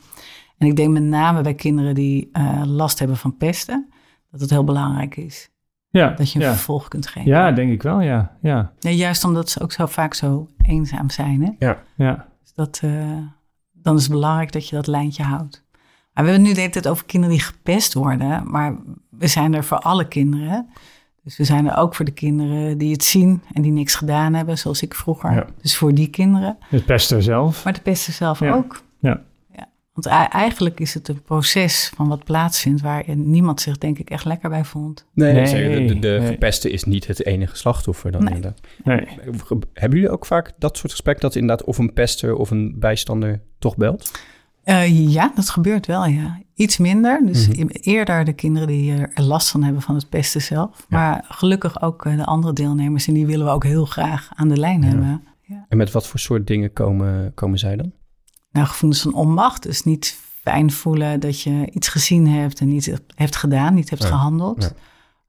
En 0.59 0.67
ik 0.67 0.77
denk 0.77 0.93
met 0.93 1.03
name 1.03 1.41
bij 1.43 1.55
kinderen 1.55 1.95
die 1.95 2.29
eh, 2.33 2.63
last 2.65 2.99
hebben 2.99 3.17
van 3.17 3.37
pesten, 3.37 3.89
dat 4.31 4.41
het 4.41 4.51
heel 4.51 4.65
belangrijk 4.65 5.17
is. 5.17 5.51
Ja, 5.97 6.11
Dat 6.11 6.33
je 6.33 6.39
een 6.39 6.45
ja. 6.45 6.53
vervolg 6.53 6.89
kunt 6.89 7.07
geven. 7.07 7.31
ja, 7.31 7.53
denk 7.53 7.73
ik 7.73 7.83
wel, 7.83 8.01
ja. 8.01 8.37
Ja, 8.41 8.73
Ja, 8.79 8.91
juist 8.91 9.25
omdat 9.25 9.51
ze 9.51 9.61
ook 9.63 9.73
zo 9.73 9.87
vaak 9.87 10.15
zo 10.15 10.49
eenzaam 10.63 11.11
zijn. 11.11 11.43
Hè? 11.59 11.75
ja. 11.97 12.27
Dus 12.43 12.53
dat, 12.55 12.81
eh, 12.83 12.91
dan 13.73 13.97
is 13.97 14.03
het 14.03 14.13
belangrijk 14.13 14.53
dat 14.53 14.69
je 14.69 14.77
dat 14.77 14.87
lijntje 14.87 15.23
houdt. 15.23 15.65
Maar 16.13 16.25
we 16.25 16.31
hebben 16.31 16.33
het 16.33 16.43
nu 16.43 16.53
de 16.55 16.61
hele 16.61 16.73
tijd 16.73 16.89
over 16.89 17.07
kinderen 17.07 17.37
die 17.37 17.45
gepest 17.45 17.95
worden. 17.95 18.51
Maar 18.51 18.77
we 19.11 19.27
zijn 19.27 19.55
er 19.55 19.65
voor 19.65 19.79
alle 19.79 20.09
kinderen. 20.09 20.69
Dus 21.25 21.37
we 21.37 21.45
zijn 21.45 21.67
er 21.71 21.77
ook 21.77 21.95
voor 21.95 22.05
de 22.05 22.11
kinderen 22.11 22.79
die 22.79 22.93
het 22.93 23.05
zien 23.05 23.43
en 23.53 23.63
die 23.63 23.73
niks 23.73 23.95
gedaan 23.95 24.35
hebben, 24.35 24.59
zoals 24.59 24.83
ik 24.83 24.95
vroeger. 24.95 25.33
Ja. 25.33 25.47
Dus 25.63 25.77
voor 25.77 25.95
die 25.95 26.09
kinderen. 26.11 26.57
Het 26.69 26.85
pester 26.85 27.23
zelf. 27.23 27.65
Maar 27.65 27.73
de 27.73 27.81
pesten 27.81 28.13
zelf 28.13 28.41
Ja. 28.41 28.55
ook. 28.55 28.83
Ja. 28.99 29.21
Ja. 29.97 30.03
Want 30.03 30.07
ei- 30.07 30.41
eigenlijk 30.43 30.81
is 30.81 30.95
het 30.95 31.09
een 31.09 31.23
proces 31.23 31.93
van 31.95 32.09
wat 32.09 32.25
plaatsvindt 32.25 32.81
waar 32.81 33.05
niemand 33.17 33.61
zich 33.61 33.79
denk 33.79 33.99
ik 33.99 34.11
echt 34.11 34.25
lekker 34.25 34.49
bij 34.51 34.65
voelt. 34.65 35.05
Nee, 35.13 35.33
Nee, 35.33 35.47
zeker. 35.47 35.71
de, 35.81 35.95
de, 35.95 35.99
de 35.99 36.17
nee. 36.21 36.27
gepeste 36.29 36.71
is 36.71 36.85
niet 36.85 37.07
het 37.07 37.25
enige 37.27 37.57
slachtoffer 37.57 38.11
dan 38.13 38.25
Nee. 38.25 38.35
inderdaad. 38.35 38.61
Nee. 38.85 39.07
Hebben 39.75 39.99
jullie 39.99 40.11
ook 40.15 40.27
vaak 40.27 40.53
dat 40.59 40.77
soort 40.77 40.91
gesprekken 40.93 41.23
dat 41.25 41.35
inderdaad 41.35 41.67
of 41.67 41.79
een 41.79 41.93
pester 41.93 42.35
of 42.35 42.51
een 42.51 42.79
bijstander 42.79 43.41
toch 43.59 43.77
belt? 43.77 44.11
Eh, 44.65 45.11
ja, 45.13 45.33
dat 45.35 45.51
gebeurt 45.51 45.87
wel, 45.87 46.07
ja. 46.07 46.41
Iets 46.55 46.77
minder. 46.79 47.21
Dus 47.27 47.49
Mhm. 47.49 47.67
eerder 47.71 48.25
de 48.25 48.33
kinderen 48.33 48.69
die 48.69 48.93
er 48.93 49.11
last 49.25 49.49
van 49.51 49.63
hebben 49.63 49.83
van 49.83 49.95
het 49.95 50.09
pesten 50.09 50.43
zelf. 50.43 50.87
Maar 50.89 51.25
gelukkig 51.29 51.83
ook 51.83 52.05
eh, 52.07 52.17
de 52.17 52.25
andere 52.25 52.53
deelnemers. 52.53 53.07
En 53.09 53.15
die 53.15 53.27
willen 53.27 53.47
we 53.47 53.53
ook 53.53 53.65
heel 53.65 53.85
graag 53.85 54.29
aan 54.35 54.49
de 54.49 54.57
lijn 54.57 54.81
Ja. 54.83 54.87
hebben. 54.89 55.23
En 55.69 55.77
met 55.77 55.91
wat 55.91 56.07
voor 56.07 56.21
soort 56.21 56.47
dingen 56.47 56.73
komen, 56.73 57.35
komen 57.35 57.59
zij 57.59 57.77
dan? 57.77 57.93
Nou, 58.57 58.69
gevoelens 58.69 59.03
van 59.03 59.15
onmacht. 59.15 59.63
Dus 59.63 59.83
niet 59.83 60.19
fijn 60.43 60.71
voelen 60.71 61.21
dat 61.21 61.41
je 61.41 61.71
iets 61.73 61.89
gezien 61.89 62.29
hebt 62.29 62.61
en 62.61 62.69
niet 62.69 62.99
hebt 63.15 63.37
gedaan, 63.37 63.75
niet 63.75 63.91
hebt 63.91 64.03
Ja. 64.03 64.09
gehandeld. 64.09 64.73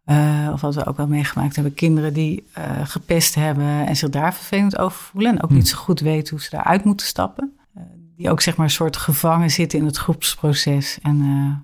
Eh, 0.04 0.50
of 0.54 0.62
wat 0.62 0.76
we 0.76 0.86
ook 0.86 0.98
wel 0.98 1.08
meegemaakt 1.08 1.56
hebben, 1.56 1.74
kinderen 1.74 2.14
die 2.14 2.44
eh, 2.54 2.64
gepest 2.84 3.36
hebben 3.36 3.86
en 3.88 3.96
zich 3.96 4.10
daar 4.10 4.34
vervelend 4.34 4.78
over 4.78 5.00
voelen. 5.00 5.32
En 5.32 5.44
ook 5.44 5.50
Hm. 5.50 5.56
niet 5.56 5.68
zo 5.68 5.78
goed 5.78 6.00
weten 6.00 6.30
hoe 6.36 6.44
ze 6.44 6.50
daaruit 6.50 6.84
moeten 6.84 7.08
stappen. 7.08 7.58
Eh, 7.74 7.84
die 8.16 8.30
ook 8.30 8.42
zeg 8.42 8.56
maar 8.56 8.66
een 8.66 8.72
soort 8.72 8.98
gevangen 8.98 9.52
zitten 9.52 9.80
in 9.80 9.86
het 9.86 9.98
groepsproces. 9.98 11.00
En 11.02 11.18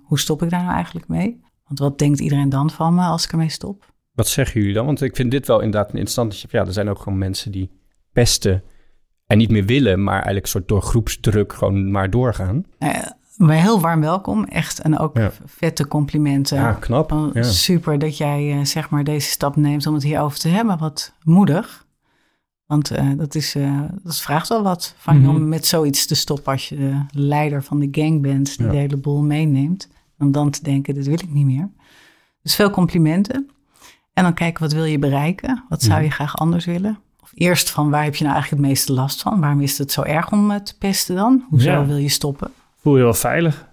hoe 0.03 0.19
stop 0.19 0.43
ik 0.43 0.49
daar 0.49 0.63
nou 0.63 0.73
eigenlijk 0.73 1.07
mee? 1.07 1.41
Want 1.65 1.79
wat 1.79 1.99
denkt 1.99 2.19
iedereen 2.19 2.49
dan 2.49 2.69
van 2.69 2.95
me 2.95 3.01
als 3.03 3.23
ik 3.25 3.31
ermee 3.31 3.49
stop? 3.49 3.93
Wat 4.13 4.27
zeggen 4.27 4.59
jullie 4.59 4.75
dan? 4.75 4.85
Want 4.85 5.01
ik 5.01 5.15
vind 5.15 5.31
dit 5.31 5.47
wel 5.47 5.59
inderdaad 5.61 5.89
een 5.91 5.97
interessant. 5.99 6.45
Ja, 6.51 6.65
er 6.65 6.73
zijn 6.73 6.89
ook 6.89 6.99
gewoon 7.01 7.17
mensen 7.17 7.51
die 7.51 7.69
pesten 8.11 8.63
en 9.33 9.39
niet 9.39 9.51
meer 9.51 9.65
willen, 9.65 10.03
maar 10.03 10.15
eigenlijk 10.15 10.47
soort 10.47 10.67
door 10.67 10.81
groepsdruk 10.81 11.53
gewoon 11.53 11.91
maar 11.91 12.09
doorgaan. 12.09 12.65
Nou 12.79 12.93
ja, 12.93 13.17
maar 13.37 13.55
heel 13.55 13.79
warm 13.81 14.01
welkom, 14.01 14.43
echt. 14.43 14.79
En 14.79 14.97
ook 14.99 15.17
Ja. 15.17 15.31
vette 15.45 15.87
complimenten. 15.87 16.57
Ja, 16.57 16.71
knap. 16.73 17.29
Ja. 17.33 17.43
Super 17.43 17.99
dat 17.99 18.17
jij 18.17 18.51
eh, 18.51 18.65
zeg 18.65 18.89
maar 18.89 19.03
deze 19.03 19.29
stap 19.29 19.55
neemt 19.55 19.87
om 19.87 19.93
het 19.93 20.03
hierover 20.03 20.39
te 20.39 20.47
hebben. 20.47 20.77
Wat 20.77 21.13
moedig. 21.23 21.85
Want 22.65 22.91
eh, 22.91 23.09
dat, 23.17 23.35
is, 23.35 23.55
eh, 23.55 23.81
dat 24.03 24.19
vraagt 24.21 24.47
wel 24.47 24.63
wat 24.63 24.95
van 24.97 25.15
je 25.15 25.21
Mhm. 25.21 25.29
om 25.29 25.47
met 25.47 25.65
zoiets 25.65 26.05
te 26.05 26.15
stoppen 26.15 26.51
als 26.51 26.69
je 26.69 26.75
de 26.75 27.05
leider 27.11 27.63
van 27.63 27.79
de 27.79 27.87
gang 27.91 28.21
bent 28.21 28.57
die 28.57 28.65
Ja. 28.65 28.71
de 28.71 28.77
hele 28.77 28.97
boel 28.97 29.21
meeneemt. 29.23 29.89
Om 30.17 30.31
dan 30.31 30.49
te 30.49 30.63
denken, 30.63 30.93
dit 30.93 31.05
wil 31.05 31.13
ik 31.13 31.33
niet 31.33 31.45
meer. 31.45 31.69
Dus 32.41 32.55
veel 32.55 32.69
complimenten. 32.69 33.49
En 34.13 34.23
dan 34.23 34.33
kijken, 34.33 34.63
wat 34.63 34.73
wil 34.73 34.83
je 34.85 34.99
bereiken? 34.99 35.63
Wat 35.69 35.81
zou 35.81 35.93
Mhm. 35.95 36.03
je 36.03 36.09
graag 36.11 36.35
anders 36.37 36.65
willen? 36.65 36.99
Eerst 37.33 37.69
van, 37.69 37.89
waar 37.89 38.03
heb 38.03 38.15
je 38.15 38.23
nou 38.23 38.35
eigenlijk 38.35 38.63
het 38.63 38.71
meeste 38.71 38.93
last 38.93 39.21
van? 39.21 39.39
Waarom 39.39 39.61
is 39.61 39.77
het 39.77 39.91
zo 39.91 40.01
erg 40.01 40.31
om 40.31 40.51
eh, 40.51 40.59
te 40.59 40.77
pesten 40.77 41.15
dan? 41.15 41.45
Hoezo 41.49 41.69
Ja. 41.71 41.85
wil 41.85 41.97
je 41.97 42.09
stoppen? 42.09 42.51
Voel 42.75 42.97
je 42.97 43.03
wel 43.03 43.13
veilig? 43.13 43.71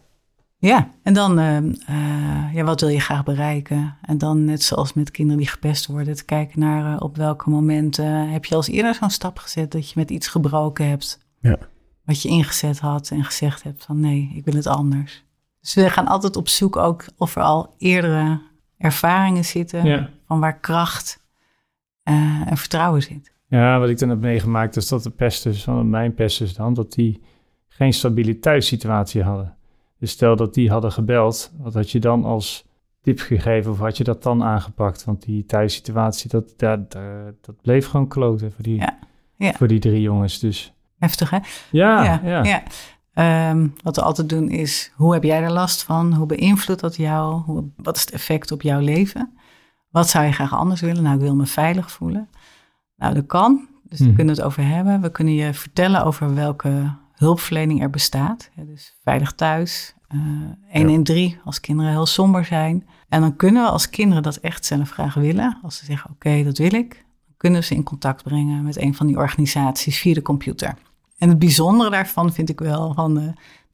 Ja, 0.58 0.88
en 1.02 1.14
dan, 1.14 1.38
eh, 1.38 1.56
eh, 1.56 2.54
ja, 2.54 2.62
wat 2.64 2.80
wil 2.80 2.88
je 2.88 3.00
graag 3.00 3.24
bereiken? 3.24 3.96
En 4.02 4.18
dan, 4.18 4.44
net 4.44 4.62
zoals 4.62 4.92
met 4.92 5.10
kinderen 5.10 5.40
die 5.40 5.50
gepest 5.50 5.86
worden, 5.86 6.16
te 6.16 6.24
kijken 6.24 6.60
naar 6.60 7.00
op 7.00 7.16
welke 7.16 7.50
momenten 7.50 8.28
heb 8.30 8.44
je 8.44 8.54
als 8.54 8.68
eerder 8.68 8.94
zo'n 8.94 9.10
stap 9.10 9.38
gezet 9.38 9.72
dat 9.72 9.86
je 9.88 9.92
met 9.96 10.10
iets 10.10 10.28
gebroken 10.28 10.88
hebt. 10.88 11.18
Ja. 11.40 11.56
Wat 12.04 12.22
je 12.22 12.28
ingezet 12.28 12.78
had 12.78 13.10
en 13.10 13.24
gezegd 13.24 13.62
hebt 13.62 13.84
van 13.84 14.00
nee, 14.00 14.32
ik 14.34 14.44
wil 14.44 14.54
het 14.54 14.66
anders. 14.66 15.24
Dus 15.60 15.74
we 15.74 15.90
gaan 15.90 16.06
altijd 16.06 16.36
op 16.36 16.48
zoek 16.48 16.76
ook 16.76 17.04
of 17.16 17.36
er 17.36 17.42
al 17.42 17.74
eerdere 17.78 18.40
ervaringen 18.78 19.44
zitten 19.44 19.84
Ja. 19.84 20.08
van 20.26 20.40
waar 20.40 20.58
kracht 20.58 21.18
en 22.02 22.56
vertrouwen 22.56 23.02
zit. 23.02 23.32
Ja, 23.50 23.78
wat 23.78 23.88
ik 23.88 23.98
dan 23.98 24.08
heb 24.08 24.20
meegemaakt 24.20 24.76
is 24.76 24.88
dat 24.88 25.02
de 25.02 25.10
pesters, 25.10 25.62
van 25.64 25.90
mijn 25.90 26.14
pesters 26.14 26.54
dan, 26.54 26.74
dat 26.74 26.92
die 26.92 27.22
geen 27.68 27.92
stabiliteitssituatie 27.92 29.22
hadden. 29.22 29.56
Dus 29.98 30.10
stel 30.10 30.36
dat 30.36 30.54
die 30.54 30.70
hadden 30.70 30.92
gebeld, 30.92 31.52
wat 31.58 31.74
had 31.74 31.90
je 31.90 31.98
dan 31.98 32.24
als 32.24 32.64
tip 33.02 33.18
gegeven 33.18 33.72
of 33.72 33.78
had 33.78 33.96
je 33.96 34.04
dat 34.04 34.22
dan 34.22 34.44
aangepakt? 34.44 35.04
Want 35.04 35.22
die 35.22 35.46
thuissituatie, 35.46 36.30
dat, 36.30 36.54
dat, 36.56 36.90
dat, 36.90 37.62
bleef 37.62 37.86
gewoon 37.86 38.08
kloten 38.08 38.52
voor 38.52 38.62
die, 38.62 38.76
Ja, 38.76 38.98
ja. 39.36 39.52
voor 39.52 39.68
die 39.68 39.78
drie 39.78 40.00
jongens. 40.00 40.38
Dus 40.38 40.72
Heftig 40.98 41.30
hè? 41.30 41.38
ja, 41.70 42.04
ja, 42.04 42.20
ja. 42.24 42.44
ja. 42.44 42.62
Ehm, 43.14 43.68
wat 43.82 43.96
we 43.96 44.02
altijd 44.02 44.28
doen 44.28 44.48
is, 44.48 44.92
hoe 44.94 45.12
heb 45.12 45.22
jij 45.22 45.42
er 45.42 45.52
last 45.52 45.82
van? 45.82 46.14
Hoe 46.14 46.26
beïnvloedt 46.26 46.80
dat 46.80 46.96
jou? 46.96 47.42
Hoe, 47.42 47.64
wat 47.76 47.96
is 47.96 48.00
het 48.00 48.10
effect 48.10 48.52
op 48.52 48.62
jouw 48.62 48.80
leven? 48.80 49.38
Wat 49.90 50.08
zou 50.08 50.24
je 50.24 50.32
graag 50.32 50.54
anders 50.54 50.80
willen? 50.80 51.02
Nou, 51.02 51.14
ik 51.14 51.20
wil 51.20 51.34
me 51.34 51.46
veilig 51.46 51.90
voelen. 51.90 52.28
Nou, 53.00 53.14
dat 53.14 53.26
kan. 53.26 53.68
Dus 53.88 53.98
daar 53.98 54.06
Mhm. 54.08 54.16
kunnen 54.16 54.34
we 54.34 54.40
het 54.40 54.50
over 54.50 54.66
hebben. 54.66 55.00
We 55.00 55.10
kunnen 55.10 55.34
je 55.34 55.54
vertellen 55.54 56.04
over 56.04 56.34
welke 56.34 56.92
hulpverlening 57.14 57.82
er 57.82 57.90
bestaat. 57.90 58.50
Ja, 58.56 58.62
dus 58.64 58.96
veilig 59.04 59.32
thuis, 59.32 59.94
eh 60.08 60.18
113 60.72 61.38
als 61.44 61.60
kinderen 61.60 61.90
heel 61.92 62.06
somber 62.06 62.44
zijn. 62.44 62.86
En 63.08 63.20
dan 63.20 63.36
kunnen 63.36 63.62
we 63.62 63.68
als 63.70 63.90
kinderen 63.90 64.22
dat 64.22 64.36
echt 64.36 64.64
zelf 64.64 64.90
graag 64.90 65.14
willen. 65.14 65.58
Als 65.62 65.76
ze 65.76 65.84
zeggen, 65.84 66.10
oké, 66.10 66.42
dat 66.44 66.58
wil 66.58 66.74
ik. 66.74 66.90
Dan 67.26 67.34
kunnen 67.36 67.60
we 67.60 67.66
ze 67.66 67.74
in 67.74 67.82
contact 67.82 68.22
brengen 68.22 68.64
met 68.64 68.80
een 68.80 68.94
van 68.94 69.06
die 69.06 69.16
organisaties 69.16 69.98
via 69.98 70.14
de 70.14 70.22
computer. 70.22 70.74
En 71.18 71.28
het 71.28 71.38
bijzondere 71.38 71.90
daarvan 71.90 72.32
vind 72.32 72.48
ik 72.48 72.60
wel 72.60 72.94
van, 72.94 73.18
eh, 73.18 73.24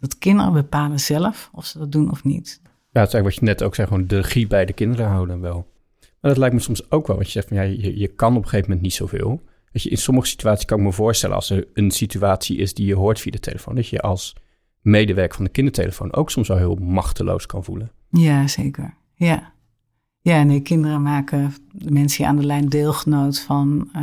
dat 0.01 0.19
kinderen 0.19 0.53
bepalen 0.53 1.01
zelf 1.01 1.51
of 1.53 1.65
ze 1.65 1.79
dat 1.79 1.93
doen 1.93 2.11
of 2.11 2.25
niet. 2.25 2.61
Ja, 2.63 3.03
het 3.03 3.09
is 3.09 3.15
eigenlijk 3.15 3.25
wat 3.25 3.35
je 3.35 3.45
net 3.45 3.63
ook 3.63 3.75
zei, 3.75 3.87
gewoon 3.87 4.07
de 4.07 4.17
regie 4.21 4.47
bij 4.47 4.65
de 4.65 4.73
kinderen 4.73 5.09
houden 5.09 5.41
wel. 5.41 5.67
Maar 6.27 6.35
dat 6.35 6.45
lijkt 6.45 6.61
me 6.61 6.63
soms 6.63 6.91
ook 6.91 7.07
wel, 7.07 7.17
want 7.17 7.29
je 7.29 7.33
zegt 7.33 7.49
van 7.49 7.57
ja, 7.57 7.63
je, 7.63 7.99
je 7.99 8.07
kan 8.07 8.31
op 8.31 8.43
een 8.43 8.49
gegeven 8.49 8.65
moment 8.65 8.83
niet 8.83 8.95
zoveel. 8.95 9.43
Dat 9.73 9.83
je 9.83 9.91
in 9.91 9.97
sommige 9.97 10.27
situaties 10.27 10.65
kan 10.65 10.79
ik 10.79 10.85
me 10.85 10.93
voorstellen, 10.93 11.37
als 11.37 11.51
er 11.51 11.67
een 11.75 11.91
situatie 11.91 12.57
is 12.57 12.75
die 12.75 12.87
je 12.87 12.95
hoort 12.95 13.21
via 13.21 13.31
de 13.31 13.41
telefoon, 13.41 13.75
dat 13.75 13.89
je 13.89 14.01
als 14.01 14.37
medewerker 14.81 15.37
van 15.37 15.45
de 15.45 15.51
kindertelefoon 15.51 16.13
ook 16.13 16.31
soms 16.31 16.49
wel 16.49 16.57
heel 16.57 16.75
machteloos 16.75 17.47
kan 17.47 17.65
voelen. 17.65 17.91
Ja, 18.09 18.47
zeker. 18.47 18.95
Ja. 19.15 19.53
Ja, 20.21 20.43
nee, 20.43 20.61
kinderen 20.61 21.03
maken 21.03 21.55
de 21.73 21.91
mensen 21.91 22.19
hier 22.19 22.27
aan 22.33 22.41
de 22.41 22.47
lijn 22.47 22.69
deelgenoot 22.69 23.41
van 23.41 23.89
eh, 23.93 24.03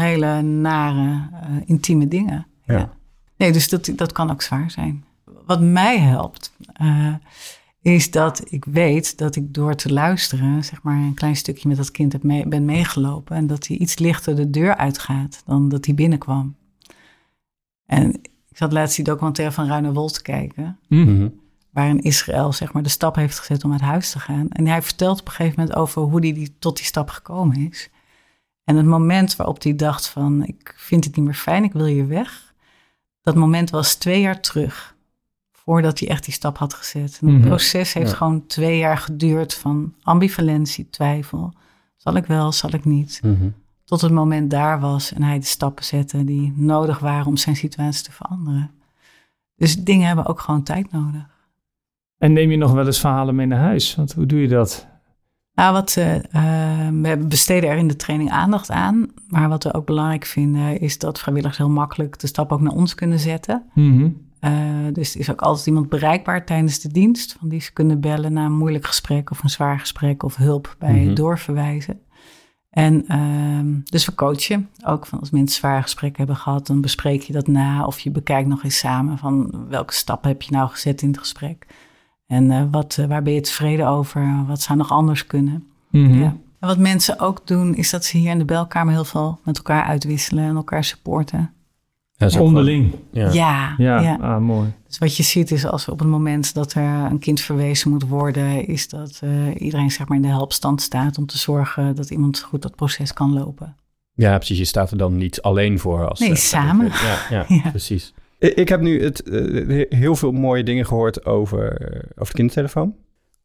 hele 0.00 0.42
nare, 0.42 1.28
eh, 1.32 1.48
intieme 1.64 2.08
dingen. 2.08 2.46
Ja. 2.64 2.92
Nee, 3.36 3.52
dus 3.52 3.68
dat, 3.68 3.92
dat 3.96 4.12
kan 4.12 4.30
ook 4.30 4.42
zwaar 4.42 4.70
zijn. 4.70 5.04
Wat 5.46 5.60
mij 5.60 5.98
helpt, 5.98 6.56
eh, 6.72 7.14
is 7.82 8.10
dat 8.10 8.42
ik 8.52 8.64
weet 8.64 9.18
dat 9.18 9.36
ik 9.36 9.54
door 9.54 9.74
te 9.74 9.92
luisteren, 9.92 10.64
zeg 10.64 10.82
maar 10.82 10.96
een 10.96 11.14
klein 11.14 11.36
stukje 11.36 11.68
met 11.68 11.76
dat 11.76 11.90
kind 11.90 12.12
heb 12.12 12.22
mee, 12.22 12.48
ben 12.48 12.64
meegelopen. 12.64 13.36
En 13.36 13.46
dat 13.46 13.66
hij 13.66 13.76
iets 13.76 13.98
lichter 13.98 14.36
de 14.36 14.50
deur 14.50 14.76
uitgaat 14.76 15.42
dan 15.46 15.68
dat 15.68 15.84
hij 15.84 15.94
binnenkwam. 15.94 16.56
En 17.86 18.14
ik 18.48 18.56
zat 18.56 18.72
laatst 18.72 18.96
die 18.96 19.04
documentaire 19.04 19.54
van 19.54 19.66
Ruine 19.66 19.92
Wol 19.92 20.08
te 20.08 20.22
kijken 20.22 20.78
Mhm. 20.88 21.28
waarin 21.70 22.00
Israël 22.02 22.52
zeg 22.52 22.72
maar, 22.72 22.82
de 22.82 22.88
stap 22.88 23.14
heeft 23.14 23.38
gezet 23.38 23.64
om 23.64 23.72
uit 23.72 23.80
huis 23.80 24.10
te 24.10 24.18
gaan. 24.18 24.48
En 24.50 24.66
hij 24.66 24.82
vertelt 24.82 25.20
op 25.20 25.26
een 25.26 25.32
gegeven 25.32 25.60
moment 25.60 25.78
over 25.78 26.02
hoe 26.02 26.20
hij 26.20 26.32
die, 26.32 26.54
tot 26.58 26.76
die 26.76 26.84
stap 26.86 27.08
gekomen 27.10 27.68
is. 27.70 27.90
En 28.64 28.76
het 28.76 28.86
moment 28.86 29.36
waarop 29.36 29.62
hij 29.62 29.76
dacht 29.76 30.08
van, 30.08 30.44
ik 30.46 30.74
vind 30.76 31.04
het 31.04 31.16
niet 31.16 31.24
meer 31.24 31.34
fijn, 31.34 31.64
ik 31.64 31.72
wil 31.72 31.84
hier 31.84 32.08
weg. 32.08 32.54
Dat 33.22 33.34
moment 33.34 33.70
was 33.70 33.94
twee 33.94 34.20
jaar 34.20 34.40
terug, 34.40 34.96
voordat 35.64 35.98
hij 35.98 36.08
echt 36.08 36.24
die 36.24 36.34
stap 36.34 36.58
had 36.58 36.74
gezet. 36.74 37.18
En 37.20 37.28
het 37.28 37.38
Mhm. 37.38 37.46
proces 37.48 37.92
heeft 37.92 38.10
Ja. 38.10 38.16
gewoon 38.16 38.46
twee 38.46 38.78
jaar 38.78 38.98
geduurd 38.98 39.54
van 39.54 39.94
ambivalentie, 40.02 40.88
twijfel. 40.90 41.52
Zal 41.96 42.14
ik 42.16 42.26
wel, 42.26 42.52
zal 42.52 42.70
ik 42.74 42.84
niet? 42.84 43.20
Mhm. 43.24 43.48
Tot 43.84 44.00
het 44.00 44.12
moment 44.12 44.50
daar 44.50 44.80
was 44.80 45.12
en 45.12 45.22
hij 45.22 45.38
de 45.38 45.44
stappen 45.46 45.84
zette 45.84 46.24
die 46.24 46.52
nodig 46.56 46.98
waren 46.98 47.26
om 47.26 47.36
zijn 47.36 47.56
situatie 47.56 48.02
te 48.04 48.12
veranderen. 48.12 48.70
Dus 49.56 49.76
dingen 49.76 50.06
hebben 50.06 50.26
ook 50.26 50.40
gewoon 50.40 50.62
tijd 50.62 50.92
nodig. 50.92 51.30
En 52.18 52.32
neem 52.32 52.50
je 52.50 52.56
nog 52.56 52.72
wel 52.72 52.86
eens 52.86 53.00
verhalen 53.00 53.34
mee 53.34 53.46
naar 53.46 53.58
huis? 53.58 53.94
Want 53.94 54.12
hoe 54.12 54.26
doe 54.26 54.40
je 54.40 54.48
dat? 54.48 54.86
Nou, 55.54 55.72
wat, 55.72 55.96
eh, 55.96 56.88
we 56.88 57.24
besteden 57.28 57.70
er 57.70 57.76
in 57.76 57.88
de 57.88 57.96
training 57.96 58.30
aandacht 58.30 58.70
aan. 58.70 59.06
Maar 59.28 59.48
wat 59.48 59.64
we 59.64 59.74
ook 59.74 59.86
belangrijk 59.86 60.24
vinden, 60.24 60.80
is 60.80 60.98
dat 60.98 61.18
vrijwilligers 61.20 61.58
heel 61.58 61.70
makkelijk 61.70 62.18
de 62.18 62.26
stap 62.26 62.52
ook 62.52 62.60
naar 62.60 62.72
ons 62.72 62.94
kunnen 62.94 63.18
zetten. 63.18 63.64
Mhm. 63.74 64.08
Eh, 64.42 64.52
dus 64.92 65.14
er 65.14 65.20
is 65.20 65.30
ook 65.30 65.40
altijd 65.40 65.66
iemand 65.66 65.88
bereikbaar 65.88 66.44
tijdens 66.44 66.80
de 66.80 66.88
dienst. 66.88 67.36
Van 67.38 67.48
die 67.48 67.60
ze 67.60 67.72
kunnen 67.72 68.00
bellen 68.00 68.32
na 68.32 68.44
een 68.44 68.56
moeilijk 68.56 68.86
gesprek 68.86 69.30
of 69.30 69.42
een 69.42 69.50
zwaar 69.50 69.80
gesprek 69.80 70.22
of 70.22 70.36
hulp 70.36 70.76
bij 70.78 71.04
Mhm. 71.04 71.14
doorverwijzen. 71.14 72.00
En 72.70 73.04
ehm, 73.08 73.66
dus 73.84 74.04
we 74.06 74.14
coachen 74.14 74.68
ook 74.86 75.06
van 75.06 75.20
als 75.20 75.30
mensen 75.30 75.56
zwaar 75.58 75.82
gesprek 75.82 76.16
hebben 76.16 76.36
gehad, 76.36 76.66
dan 76.66 76.80
bespreek 76.80 77.22
je 77.22 77.32
dat 77.32 77.46
na 77.46 77.84
of 77.86 77.98
je 78.00 78.10
bekijkt 78.10 78.48
nog 78.48 78.64
eens 78.64 78.78
samen 78.78 79.18
van 79.18 79.64
welke 79.68 79.94
stap 79.94 80.24
heb 80.24 80.42
je 80.42 80.52
nou 80.52 80.68
gezet 80.70 81.02
in 81.02 81.08
het 81.08 81.18
gesprek. 81.18 81.66
En 82.26 82.50
eh, 82.50 82.62
wat, 82.70 82.96
eh, 82.98 83.06
waar 83.06 83.22
ben 83.22 83.32
je 83.32 83.40
tevreden 83.40 83.86
over? 83.88 84.44
Wat 84.46 84.60
zou 84.62 84.78
nog 84.78 84.90
anders 84.90 85.26
kunnen? 85.26 85.66
Mhm. 85.90 86.18
Ja. 86.18 86.36
En 86.58 86.68
wat 86.68 86.78
mensen 86.78 87.18
ook 87.20 87.46
doen, 87.46 87.74
is 87.74 87.90
dat 87.90 88.04
ze 88.04 88.16
hier 88.16 88.30
in 88.30 88.38
de 88.38 88.44
belkamer 88.44 88.92
heel 88.92 89.04
veel 89.04 89.40
met 89.44 89.56
elkaar 89.56 89.84
uitwisselen 89.84 90.44
en 90.44 90.56
elkaar 90.56 90.84
supporten. 90.84 91.52
Ja, 92.30 92.40
Onderling. 92.40 92.94
Ja. 93.10 93.32
Ja, 93.32 93.74
Ja, 93.78 94.00
ja. 94.00 94.16
Ah, 94.20 94.40
mooi. 94.40 94.72
Dus 94.86 94.98
wat 94.98 95.16
je 95.16 95.22
ziet 95.22 95.50
is 95.50 95.66
als 95.66 95.88
op 95.88 95.98
het 95.98 96.08
moment 96.08 96.54
dat 96.54 96.72
er 96.72 96.82
een 97.10 97.18
kind 97.18 97.40
verwezen 97.40 97.90
moet 97.90 98.08
worden, 98.08 98.66
is 98.66 98.88
dat 98.88 99.20
eh, 99.22 99.30
iedereen 99.58 99.90
zeg 99.90 100.08
maar 100.08 100.16
in 100.16 100.22
de 100.22 100.28
helpstand 100.28 100.82
staat 100.82 101.18
om 101.18 101.26
te 101.26 101.38
zorgen 101.38 101.96
dat 101.96 102.10
iemand 102.10 102.40
goed 102.40 102.62
dat 102.62 102.76
proces 102.76 103.12
kan 103.12 103.32
lopen. 103.32 103.76
Ja, 104.14 104.36
precies. 104.36 104.58
Je 104.58 104.64
staat 104.64 104.90
er 104.90 104.96
dan 104.96 105.16
niet 105.16 105.42
alleen 105.42 105.78
voor. 105.78 106.08
Als, 106.08 106.20
Nee, 106.20 106.30
eh, 106.30 106.36
samen. 106.36 106.86
Ja, 106.86 107.18
ja, 107.30 107.44
Ja. 107.64 107.70
precies. 107.70 108.14
Ik 108.38 108.54
ik 108.54 108.68
heb 108.68 108.80
nu 108.80 109.02
het, 109.02 109.22
eh, 109.22 109.98
heel 109.98 110.16
veel 110.16 110.32
mooie 110.32 110.62
dingen 110.62 110.86
gehoord 110.86 111.24
over, 111.26 111.72
over 112.16 112.32
de 112.32 112.38
kindertelefoon. 112.38 112.94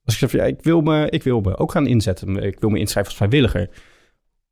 Als 0.06 0.22
ik 0.22 0.30
zeg, 0.30 0.32
ja, 0.42 0.44
ik, 0.48 0.64
wil 0.64 0.82
me, 0.82 1.10
ik 1.10 1.24
wil 1.24 1.42
me 1.42 1.58
ook 1.58 1.72
gaan 1.72 1.88
inzetten. 1.88 2.44
Ik 2.44 2.60
wil 2.60 2.70
me 2.70 2.80
inschrijven 2.80 3.12
als 3.12 3.22
vrijwilliger. 3.22 3.70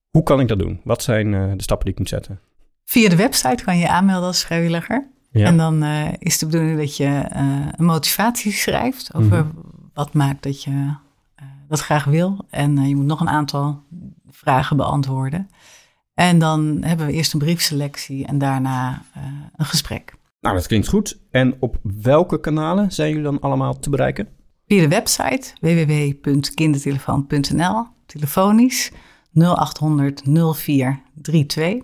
Hoe 0.10 0.24
kan 0.24 0.40
ik 0.40 0.48
dat 0.48 0.60
doen? 0.60 0.80
Wat 0.84 1.04
zijn 1.04 1.34
eh, 1.34 1.52
de 1.56 1.64
stappen 1.64 1.86
die 1.86 1.94
ik 1.94 2.00
moet 2.00 2.10
zetten? 2.10 2.40
Via 2.86 3.10
de 3.10 3.16
website 3.16 3.64
kan 3.64 3.78
je 3.78 3.90
aanmelden 3.90 4.28
als 4.28 4.44
vrijwilliger. 4.44 5.08
Ja. 5.32 5.46
En 5.46 5.58
dan 5.58 5.84
eh, 5.84 6.08
is 6.20 6.38
de 6.38 6.46
bedoeling 6.46 6.78
dat 6.78 6.98
je 6.98 7.06
eh, 7.30 7.42
een 7.72 7.86
motivatie 7.86 8.52
schrijft 8.52 9.14
over 9.14 9.46
Mhm. 9.46 9.56
wat 9.94 10.14
maakt 10.14 10.44
dat 10.44 10.64
je 10.64 10.72
eh, 11.36 11.46
dat 11.68 11.80
graag 11.80 12.04
wil. 12.04 12.46
En 12.50 12.88
je 12.88 12.96
moet 12.96 13.06
nog 13.06 13.20
een 13.22 13.30
aantal 13.30 13.84
vragen 14.30 14.78
beantwoorden. 14.78 15.50
En 16.14 16.40
dan 16.40 16.78
hebben 16.84 17.06
we 17.06 17.12
eerst 17.14 17.34
een 17.34 17.40
briefselectie 17.40 18.26
en 18.26 18.38
daarna 18.38 19.02
een 19.56 19.66
gesprek. 19.66 20.14
Nou, 20.42 20.56
dat 20.56 20.68
klinkt 20.68 20.88
goed. 20.88 21.20
En 21.32 21.56
op 21.60 21.78
welke 22.02 22.40
kanalen 22.40 22.92
zijn 22.92 23.10
jullie 23.10 23.24
dan 23.24 23.40
allemaal 23.40 23.80
te 23.80 23.90
bereiken? 23.90 24.28
Via 24.68 24.82
de 24.82 24.88
website 24.88 25.54
www.kindertelefoon.nl, 25.62 27.86
telefonisch 28.06 28.92
0800 29.34 30.22
0432. 30.26 31.82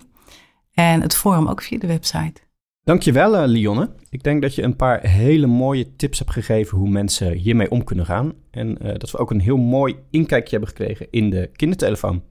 En 0.81 1.01
het 1.01 1.15
forum 1.15 1.47
ook 1.47 1.61
via 1.61 1.77
de 1.79 1.87
website. 1.87 2.41
Dankjewel, 2.83 3.37
eh, 3.37 3.47
Lionne. 3.47 3.89
Ik 4.09 4.23
denk 4.23 4.41
dat 4.41 4.55
je 4.55 4.63
een 4.63 4.75
paar 4.75 5.07
hele 5.07 5.47
mooie 5.47 5.95
tips 5.95 6.19
hebt 6.19 6.31
gegeven 6.31 6.77
hoe 6.77 6.89
mensen 6.89 7.31
hiermee 7.31 7.71
om 7.71 7.83
kunnen 7.83 8.05
gaan. 8.05 8.33
En 8.51 8.77
eh, 8.77 8.93
dat 8.97 9.11
we 9.11 9.17
ook 9.17 9.31
een 9.31 9.39
heel 9.39 9.57
mooi 9.57 9.95
inkijkje 10.09 10.49
hebben 10.57 10.69
gekregen 10.69 11.07
in 11.09 11.29
de 11.29 11.49
kindertelefoon. 11.55 12.21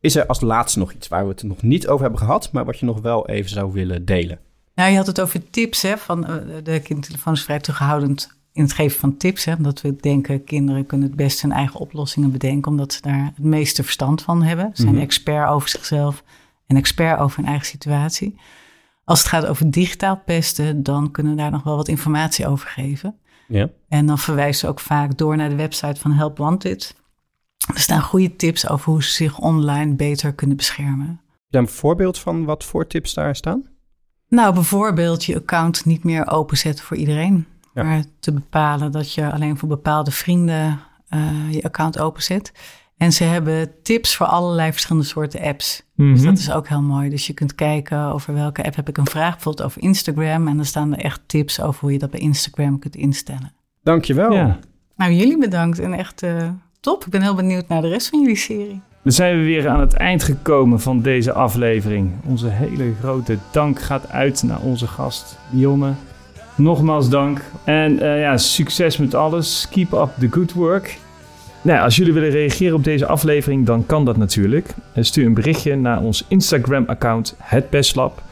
Is 0.00 0.16
er 0.16 0.26
als 0.26 0.40
laatste 0.40 0.78
nog 0.78 0.92
iets 0.92 1.08
waar 1.08 1.22
we 1.22 1.30
het 1.30 1.42
nog 1.42 1.62
niet 1.62 1.88
over 1.88 2.02
hebben 2.02 2.20
gehad, 2.20 2.52
maar 2.52 2.64
wat 2.64 2.78
je 2.78 2.86
nog 2.86 3.00
wel 3.00 3.28
even 3.28 3.50
zou 3.50 3.72
willen 3.72 4.04
delen? 4.04 4.38
Nou, 4.74 4.90
je 4.90 4.96
had 4.96 5.06
het 5.06 5.20
over 5.20 5.50
tips, 5.50 5.82
hè? 5.82 5.98
Van, 5.98 6.26
eh, 6.26 6.34
de 6.62 6.80
kindertelefoon 6.80 7.32
is 7.32 7.42
vrij 7.44 7.58
terughoudend 7.58 8.36
in 8.52 8.62
het 8.62 8.72
geven 8.72 8.98
van 9.00 9.16
tips. 9.16 9.44
Hè? 9.44 9.54
Omdat 9.54 9.80
we 9.80 9.96
denken, 10.00 10.44
kinderen 10.44 10.86
kunnen 10.86 11.06
het 11.06 11.16
best 11.16 11.42
hun 11.42 11.52
eigen 11.52 11.80
oplossingen 11.80 12.32
bedenken, 12.32 12.70
omdat 12.70 12.92
ze 12.92 13.00
daar 13.02 13.24
het 13.34 13.44
meeste 13.44 13.82
verstand 13.82 14.22
van 14.22 14.42
hebben. 14.42 14.70
Ze 14.72 14.82
zijn 14.82 14.94
Mhm. 14.94 15.02
expert 15.02 15.48
over 15.48 15.68
zichzelf 15.68 16.22
en 16.68 16.76
expert 16.76 17.18
over 17.18 17.36
hun 17.36 17.48
eigen 17.48 17.66
situatie. 17.66 18.40
Als 19.04 19.18
het 19.18 19.28
gaat 19.28 19.46
over 19.46 19.70
digitaal 19.70 20.22
pesten, 20.24 20.82
dan 20.82 21.10
kunnen 21.10 21.32
we 21.32 21.38
daar 21.38 21.50
nog 21.50 21.62
wel 21.62 21.76
wat 21.76 21.88
informatie 21.88 22.46
over 22.46 22.68
geven. 22.68 23.18
Ja. 23.48 23.68
En 23.88 24.06
dan 24.06 24.18
verwijzen 24.18 24.60
ze 24.60 24.66
ook 24.66 24.80
vaak 24.80 25.18
door 25.18 25.36
naar 25.36 25.48
de 25.48 25.56
website 25.56 26.00
van 26.00 26.12
Help 26.12 26.38
Wanted. 26.38 26.96
Er 27.74 27.80
staan 27.80 28.02
goede 28.02 28.36
tips 28.36 28.68
over 28.68 28.92
hoe 28.92 29.02
ze 29.02 29.10
zich 29.10 29.38
online 29.38 29.94
beter 29.94 30.34
kunnen 30.34 30.56
beschermen. 30.56 31.06
Heb 31.06 31.46
je 31.48 31.58
een 31.58 31.68
voorbeeld 31.68 32.18
van 32.18 32.44
wat 32.44 32.64
voor 32.64 32.86
tips 32.86 33.14
daar 33.14 33.36
staan? 33.36 33.68
Nou, 34.28 34.54
bijvoorbeeld 34.54 35.24
je 35.24 35.36
account 35.36 35.84
niet 35.84 36.04
meer 36.04 36.30
openzetten 36.30 36.84
voor 36.84 36.96
iedereen. 36.96 37.46
Ja. 37.74 37.82
Maar 37.82 38.04
te 38.20 38.32
bepalen 38.32 38.92
dat 38.92 39.14
je 39.14 39.32
alleen 39.32 39.58
voor 39.58 39.68
bepaalde 39.68 40.10
vrienden 40.10 40.80
eh, 41.08 41.52
je 41.52 41.62
account 41.62 41.98
openzet. 41.98 42.52
En 42.98 43.12
ze 43.12 43.24
hebben 43.24 43.70
tips 43.82 44.16
voor 44.16 44.26
allerlei 44.26 44.72
verschillende 44.72 45.06
soorten 45.06 45.40
apps. 45.40 45.82
Dus 45.96 46.18
Mhm. 46.20 46.24
dat 46.28 46.38
is 46.38 46.52
ook 46.52 46.68
heel 46.68 46.82
mooi. 46.82 47.08
Dus 47.08 47.26
je 47.26 47.32
kunt 47.32 47.54
kijken 47.54 47.98
over 48.12 48.34
welke 48.34 48.64
app 48.64 48.76
heb 48.76 48.88
ik 48.88 48.96
een 48.98 49.06
vraag. 49.06 49.32
Bijvoorbeeld 49.34 49.66
over 49.66 49.82
Instagram. 49.82 50.48
En 50.48 50.56
dan 50.56 50.64
staan 50.64 50.92
er 50.96 51.04
echt 51.04 51.20
tips 51.26 51.60
over 51.60 51.80
hoe 51.80 51.92
je 51.92 51.98
dat 51.98 52.10
bij 52.10 52.20
Instagram 52.20 52.78
kunt 52.78 52.96
instellen. 52.96 53.52
Dankjewel. 53.82 54.32
Ja. 54.32 54.58
Nou, 54.96 55.12
jullie 55.12 55.38
bedankt. 55.38 55.78
En 55.78 55.92
echt 55.92 56.22
eh, 56.22 56.48
top. 56.80 57.04
Ik 57.04 57.10
ben 57.10 57.22
heel 57.22 57.34
benieuwd 57.34 57.68
naar 57.68 57.82
de 57.82 57.88
rest 57.88 58.08
van 58.08 58.20
jullie 58.20 58.36
serie. 58.36 58.80
Dan 59.02 59.12
zijn 59.12 59.38
we 59.38 59.44
weer 59.44 59.68
aan 59.68 59.80
het 59.80 59.94
eind 59.94 60.22
gekomen 60.22 60.80
van 60.80 61.02
deze 61.02 61.32
aflevering. 61.32 62.10
Onze 62.24 62.48
hele 62.48 62.92
grote 63.00 63.38
dank 63.50 63.80
gaat 63.80 64.08
uit 64.08 64.42
naar 64.42 64.60
onze 64.60 64.86
gast 64.86 65.38
Dionne. 65.50 65.92
Nogmaals 66.54 67.08
dank. 67.08 67.42
En 67.64 68.00
eh, 68.00 68.20
ja, 68.20 68.36
succes 68.36 68.96
met 68.96 69.14
alles. 69.14 69.66
Keep 69.70 69.92
up 69.92 70.08
the 70.18 70.28
good 70.30 70.52
work. 70.52 70.98
Nou, 71.62 71.80
als 71.80 71.96
jullie 71.96 72.12
willen 72.12 72.30
reageren 72.30 72.76
op 72.76 72.84
deze 72.84 73.06
aflevering, 73.06 73.66
dan 73.66 73.86
kan 73.86 74.04
dat 74.04 74.16
natuurlijk. 74.16 74.68
Eh, 74.92 75.04
Stuur 75.04 75.26
een 75.26 75.34
berichtje 75.34 75.76
naar 75.76 76.00
ons 76.00 76.24
Instagram-account, 76.28 77.34
het 77.38 77.70
Bestlab. 77.70 78.22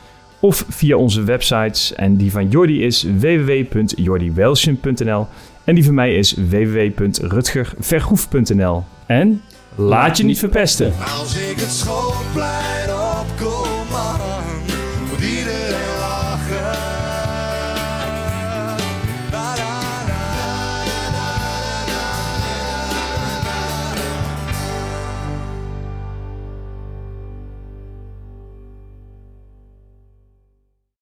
Of 0.41 0.65
via 0.69 0.97
onze 0.97 1.23
websites. 1.23 1.95
En 1.95 2.17
die 2.17 2.31
van 2.31 2.49
Jordi 2.49 2.85
is 2.85 3.07
www.jordiwelsjen.nl. 3.19 5.27
En 5.65 5.75
die 5.75 5.85
van 5.85 5.95
mij 5.95 6.15
is 6.15 6.37
www.rutgervergoef.nl. 6.49 8.85
En 9.07 9.43
laat 9.75 10.17
je 10.17 10.25
niet 10.25 10.39
verpesten. 10.39 10.93
Als 11.21 11.37
ik 11.37 11.61
het 11.61 11.71
schoolplein 11.71 12.86
opkom 12.86 12.86